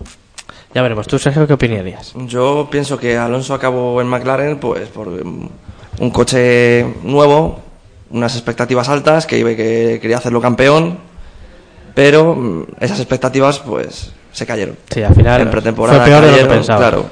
Ya 0.74 0.82
veremos. 0.82 1.08
¿Tú, 1.08 1.18
Sergio, 1.18 1.48
qué 1.48 1.54
opinarías? 1.54 2.14
Yo 2.16 2.68
pienso 2.70 2.98
que 2.98 3.18
Alonso 3.18 3.54
acabó 3.54 4.02
en 4.02 4.08
McLaren 4.08 4.58
pues 4.58 4.90
por 4.90 5.08
un 5.08 6.10
coche 6.12 6.86
nuevo, 7.04 7.62
unas 8.10 8.36
expectativas 8.36 8.90
altas, 8.90 9.26
que, 9.26 9.38
iba- 9.40 9.56
que 9.56 10.00
quería 10.02 10.18
hacerlo 10.18 10.42
campeón, 10.42 10.98
pero 11.94 12.36
mm, 12.36 12.64
esas 12.82 13.00
expectativas 13.00 13.60
pues 13.60 14.12
se 14.34 14.46
cayeron. 14.46 14.76
Sí, 14.90 15.02
al 15.02 15.16
final 15.16 15.42
en 15.42 15.50
pretemporada 15.52 16.00
fue 16.00 16.08
peor 16.08 16.22
de 16.22 16.28
lo 16.28 16.34
que 16.34 16.40
cayeron, 16.42 16.58
pensaba. 16.58 16.80
Claro. 16.80 17.06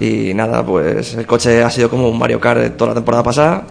Y 0.00 0.34
nada, 0.34 0.64
pues 0.66 1.14
el 1.14 1.26
coche 1.26 1.62
ha 1.62 1.70
sido 1.70 1.88
como 1.90 2.08
un 2.08 2.18
Mario 2.18 2.40
Kart 2.40 2.58
de 2.60 2.70
toda 2.70 2.88
la 2.88 2.94
temporada 2.94 3.22
pasada. 3.22 3.64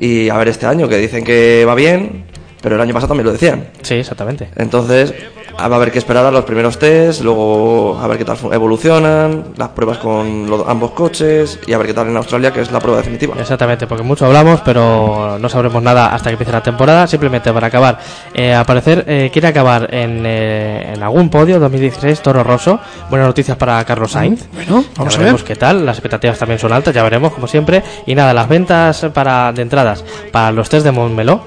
Y 0.00 0.28
a 0.28 0.36
ver 0.38 0.48
este 0.48 0.66
año, 0.66 0.88
que 0.88 0.96
dicen 0.96 1.22
que 1.22 1.64
va 1.68 1.76
bien, 1.76 2.24
pero 2.64 2.74
el 2.76 2.80
año 2.80 2.92
pasado 2.94 3.08
también 3.08 3.26
lo 3.26 3.32
decían. 3.32 3.68
Sí, 3.82 3.94
exactamente. 3.94 4.48
Entonces, 4.56 5.14
va 5.56 5.62
a 5.66 5.76
haber 5.76 5.92
que 5.92 5.98
esperar 5.98 6.24
a 6.26 6.30
los 6.32 6.44
primeros 6.44 6.78
test, 6.78 7.20
luego 7.22 7.96
a 8.02 8.06
ver 8.08 8.18
qué 8.18 8.24
tal 8.24 8.36
evolucionan, 8.50 9.44
las 9.56 9.68
pruebas 9.68 9.98
con 9.98 10.48
los- 10.50 10.66
ambos 10.66 10.92
coches 10.92 11.60
y 11.66 11.72
a 11.74 11.78
ver 11.78 11.86
qué 11.88 11.94
tal 11.94 12.08
en 12.08 12.16
Australia, 12.16 12.50
que 12.52 12.60
es 12.62 12.72
la 12.72 12.80
prueba 12.80 12.98
definitiva. 12.98 13.34
Exactamente, 13.38 13.86
porque 13.86 14.02
mucho 14.02 14.26
hablamos, 14.26 14.60
pero 14.62 15.38
no 15.38 15.48
sabremos 15.48 15.82
nada 15.82 16.12
hasta 16.14 16.30
que 16.30 16.32
empiece 16.32 16.50
la 16.52 16.62
temporada. 16.62 17.06
Simplemente 17.06 17.52
para 17.52 17.66
acabar, 17.68 17.98
eh, 18.32 18.52
al 18.54 18.64
parecer 18.66 19.04
eh, 19.06 19.30
quiere 19.32 19.48
acabar 19.48 19.94
en, 19.94 20.22
eh, 20.26 20.92
en 20.94 21.02
algún 21.02 21.28
podio 21.28 21.60
2016 21.60 22.20
Toro 22.22 22.42
Rosso. 22.42 22.80
Buenas 23.10 23.28
noticias 23.28 23.56
para 23.56 23.84
Carlos 23.84 24.10
Sainz. 24.12 24.46
Bueno, 24.54 24.84
vamos 24.96 25.12
ya 25.12 25.18
a 25.18 25.18
ver. 25.18 25.18
veremos 25.18 25.44
qué 25.44 25.56
tal. 25.56 25.84
Las 25.86 25.96
expectativas 25.98 26.38
también 26.38 26.58
son 26.58 26.72
altas, 26.72 26.94
ya 26.94 27.02
veremos 27.02 27.32
como 27.32 27.46
siempre. 27.46 27.82
Y 28.06 28.14
nada, 28.14 28.32
las 28.34 28.48
ventas 28.48 29.06
para 29.12 29.52
de 29.52 29.62
entradas 29.62 30.02
para 30.32 30.50
los 30.50 30.68
test 30.68 30.84
de 30.84 30.90
Montmeló, 30.92 31.42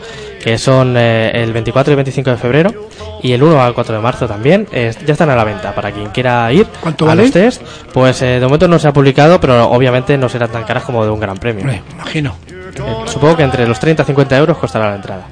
que 0.48 0.58
son 0.58 0.96
eh, 0.96 1.30
el 1.34 1.52
24 1.52 1.92
y 1.92 1.96
25 1.98 2.30
de 2.30 2.38
febrero 2.38 2.72
y 3.22 3.34
el 3.34 3.44
1 3.44 3.62
al 3.62 3.74
4 3.74 3.96
de 3.98 4.02
marzo 4.02 4.30
también, 4.30 4.66
eh, 4.72 4.94
ya 5.06 5.12
están 5.12 5.30
a 5.30 5.36
la 5.36 5.44
venta 5.44 5.76
para 5.76 5.92
quien 5.92 6.08
quiera 6.12 6.50
ir 6.54 6.66
¿Cuánto 6.80 7.04
a 7.04 7.10
vale? 7.10 7.24
los 7.24 7.32
test. 7.32 7.62
Pues 7.94 8.22
eh, 8.22 8.40
de 8.40 8.46
momento 8.46 8.66
no 8.70 8.80
se 8.80 8.88
ha 8.88 8.94
publicado, 8.94 9.42
pero 9.42 9.70
obviamente 9.70 10.18
no 10.18 10.30
serán 10.30 10.50
tan 10.50 10.64
caras 10.64 10.86
como 10.86 11.04
de 11.04 11.12
un 11.12 11.20
gran 11.20 11.36
premio. 11.36 11.64
Hombre, 11.64 11.82
imagino. 11.92 12.34
Eh, 12.50 12.94
supongo 13.08 13.36
que 13.36 13.44
entre 13.44 13.68
los 13.68 13.78
30 13.78 14.04
y 14.04 14.06
50 14.06 14.38
euros 14.38 14.58
costará 14.58 14.90
la 14.92 14.96
entrada. 14.96 15.28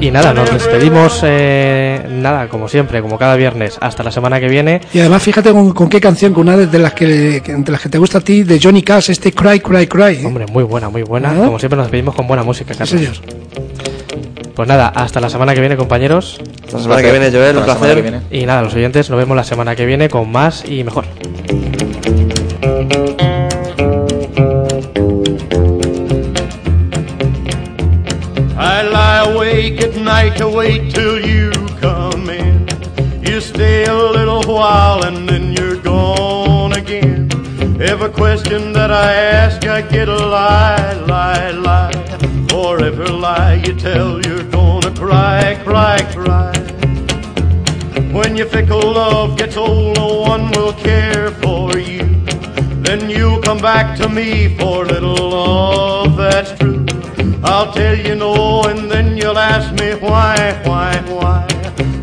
Y 0.00 0.10
nada, 0.10 0.34
nos 0.34 0.52
despedimos, 0.52 1.20
eh, 1.24 2.00
nada, 2.10 2.48
como 2.48 2.68
siempre, 2.68 3.00
como 3.00 3.16
cada 3.18 3.36
viernes, 3.36 3.78
hasta 3.80 4.02
la 4.02 4.10
semana 4.10 4.38
que 4.40 4.48
viene. 4.48 4.80
Y 4.92 5.00
además, 5.00 5.22
fíjate 5.22 5.52
con, 5.52 5.72
con 5.72 5.88
qué 5.88 6.00
canción, 6.00 6.34
con 6.34 6.48
una 6.48 6.56
de 6.56 6.78
las 6.78 6.92
que, 6.92 7.42
las 7.66 7.80
que 7.80 7.88
te 7.88 7.98
gusta 7.98 8.18
a 8.18 8.20
ti, 8.20 8.42
de 8.42 8.60
Johnny 8.62 8.82
Cash, 8.82 9.10
este 9.10 9.32
Cry, 9.32 9.60
Cry, 9.60 9.86
Cry. 9.86 10.16
¿eh? 10.16 10.26
Hombre, 10.26 10.46
muy 10.46 10.64
buena, 10.64 10.88
muy 10.90 11.02
buena. 11.02 11.30
Ah. 11.30 11.44
Como 11.46 11.58
siempre 11.58 11.76
nos 11.76 11.86
despedimos 11.86 12.14
con 12.14 12.26
buena 12.26 12.42
música, 12.42 12.74
Sí, 12.74 12.78
Carlos. 12.78 12.90
señor. 13.00 13.14
Pues 14.54 14.68
nada, 14.68 14.88
hasta 14.88 15.20
la 15.20 15.28
semana 15.30 15.54
que 15.54 15.60
viene, 15.60 15.76
compañeros. 15.76 16.40
La 16.72 16.78
semana 16.78 17.02
que 17.02 17.10
viene, 17.10 17.30
Joel, 17.30 17.56
un 17.56 17.62
Hasta 17.62 17.72
la 17.72 17.74
semana 17.74 17.78
placer. 17.78 17.96
que 17.96 18.02
viene. 18.02 18.20
Y 18.30 18.46
nada, 18.46 18.62
los 18.62 18.74
oyentes, 18.74 19.10
nos 19.10 19.18
vemos 19.18 19.36
la 19.36 19.44
semana 19.44 19.74
que 19.74 19.86
viene 19.86 20.08
con 20.08 20.30
más 20.30 20.64
y 20.68 20.84
mejor. 20.84 21.04
Awake 29.44 29.82
at 29.82 29.94
night 29.96 30.36
to 30.38 30.48
wait 30.48 30.90
till 30.94 31.18
you 31.20 31.50
come 31.78 32.30
in. 32.30 32.66
You 33.22 33.40
stay 33.40 33.84
a 33.84 33.94
little 33.94 34.42
while 34.42 35.04
and 35.04 35.28
then 35.28 35.52
you're 35.52 35.76
gone 35.76 36.72
again. 36.72 37.28
Every 37.80 38.10
question 38.10 38.72
that 38.72 38.90
I 38.90 39.12
ask, 39.42 39.66
I 39.66 39.82
get 39.82 40.08
a 40.08 40.16
lie, 40.16 40.94
lie, 41.06 41.50
lie. 41.50 41.92
For 42.48 42.82
every 42.82 43.08
lie 43.08 43.62
you 43.66 43.74
tell, 43.74 44.24
you're 44.26 44.48
gonna 44.50 44.92
cry, 44.94 45.60
cry, 45.62 45.98
cry. 46.16 46.54
When 48.16 48.36
your 48.36 48.46
fickle 48.46 48.92
love 49.00 49.36
gets 49.36 49.56
old, 49.58 49.96
no 49.96 50.20
one 50.32 50.50
will 50.52 50.72
care 50.72 51.30
for 51.42 51.76
you. 51.76 52.06
Then 52.86 53.10
you'll 53.10 53.42
come 53.42 53.58
back 53.58 53.98
to 53.98 54.08
me 54.08 54.56
for 54.56 54.86
little 54.86 55.28
love 55.36 56.16
that's 56.16 56.52
true. 56.58 56.83
I'll 57.46 57.70
tell 57.72 57.94
you 57.94 58.14
no, 58.14 58.62
and 58.62 58.90
then 58.90 59.18
you'll 59.18 59.36
ask 59.38 59.70
me 59.78 59.92
why, 59.96 60.62
why, 60.64 60.96
why. 61.08 61.46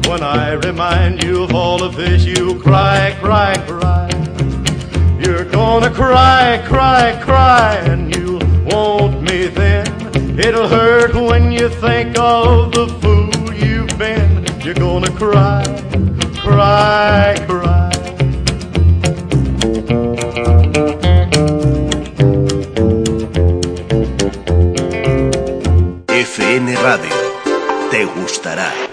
When 0.08 0.22
I 0.22 0.52
remind 0.52 1.24
you 1.24 1.44
of 1.44 1.56
all 1.56 1.82
of 1.82 1.96
this, 1.96 2.24
you 2.26 2.60
cry, 2.60 3.18
cry, 3.20 3.56
cry. 3.66 4.08
You're 5.20 5.46
gonna 5.46 5.90
cry, 5.90 6.64
cry, 6.68 7.20
cry, 7.24 7.76
and 7.78 8.16
you 8.16 8.38
want 8.66 9.24
me 9.24 9.48
then. 9.48 9.88
It'll 10.40 10.68
hurt 10.68 11.16
when 11.16 11.52
you 11.52 11.70
think 11.70 12.20
of 12.20 12.72
the 12.74 12.88
fool 13.02 13.52
you've 13.52 13.98
been. 13.98 14.46
You're 14.64 14.76
gonna 14.76 15.12
cry, 15.12 15.64
cry, 16.44 17.36
cry. 17.48 17.81
gustará. 28.42 28.91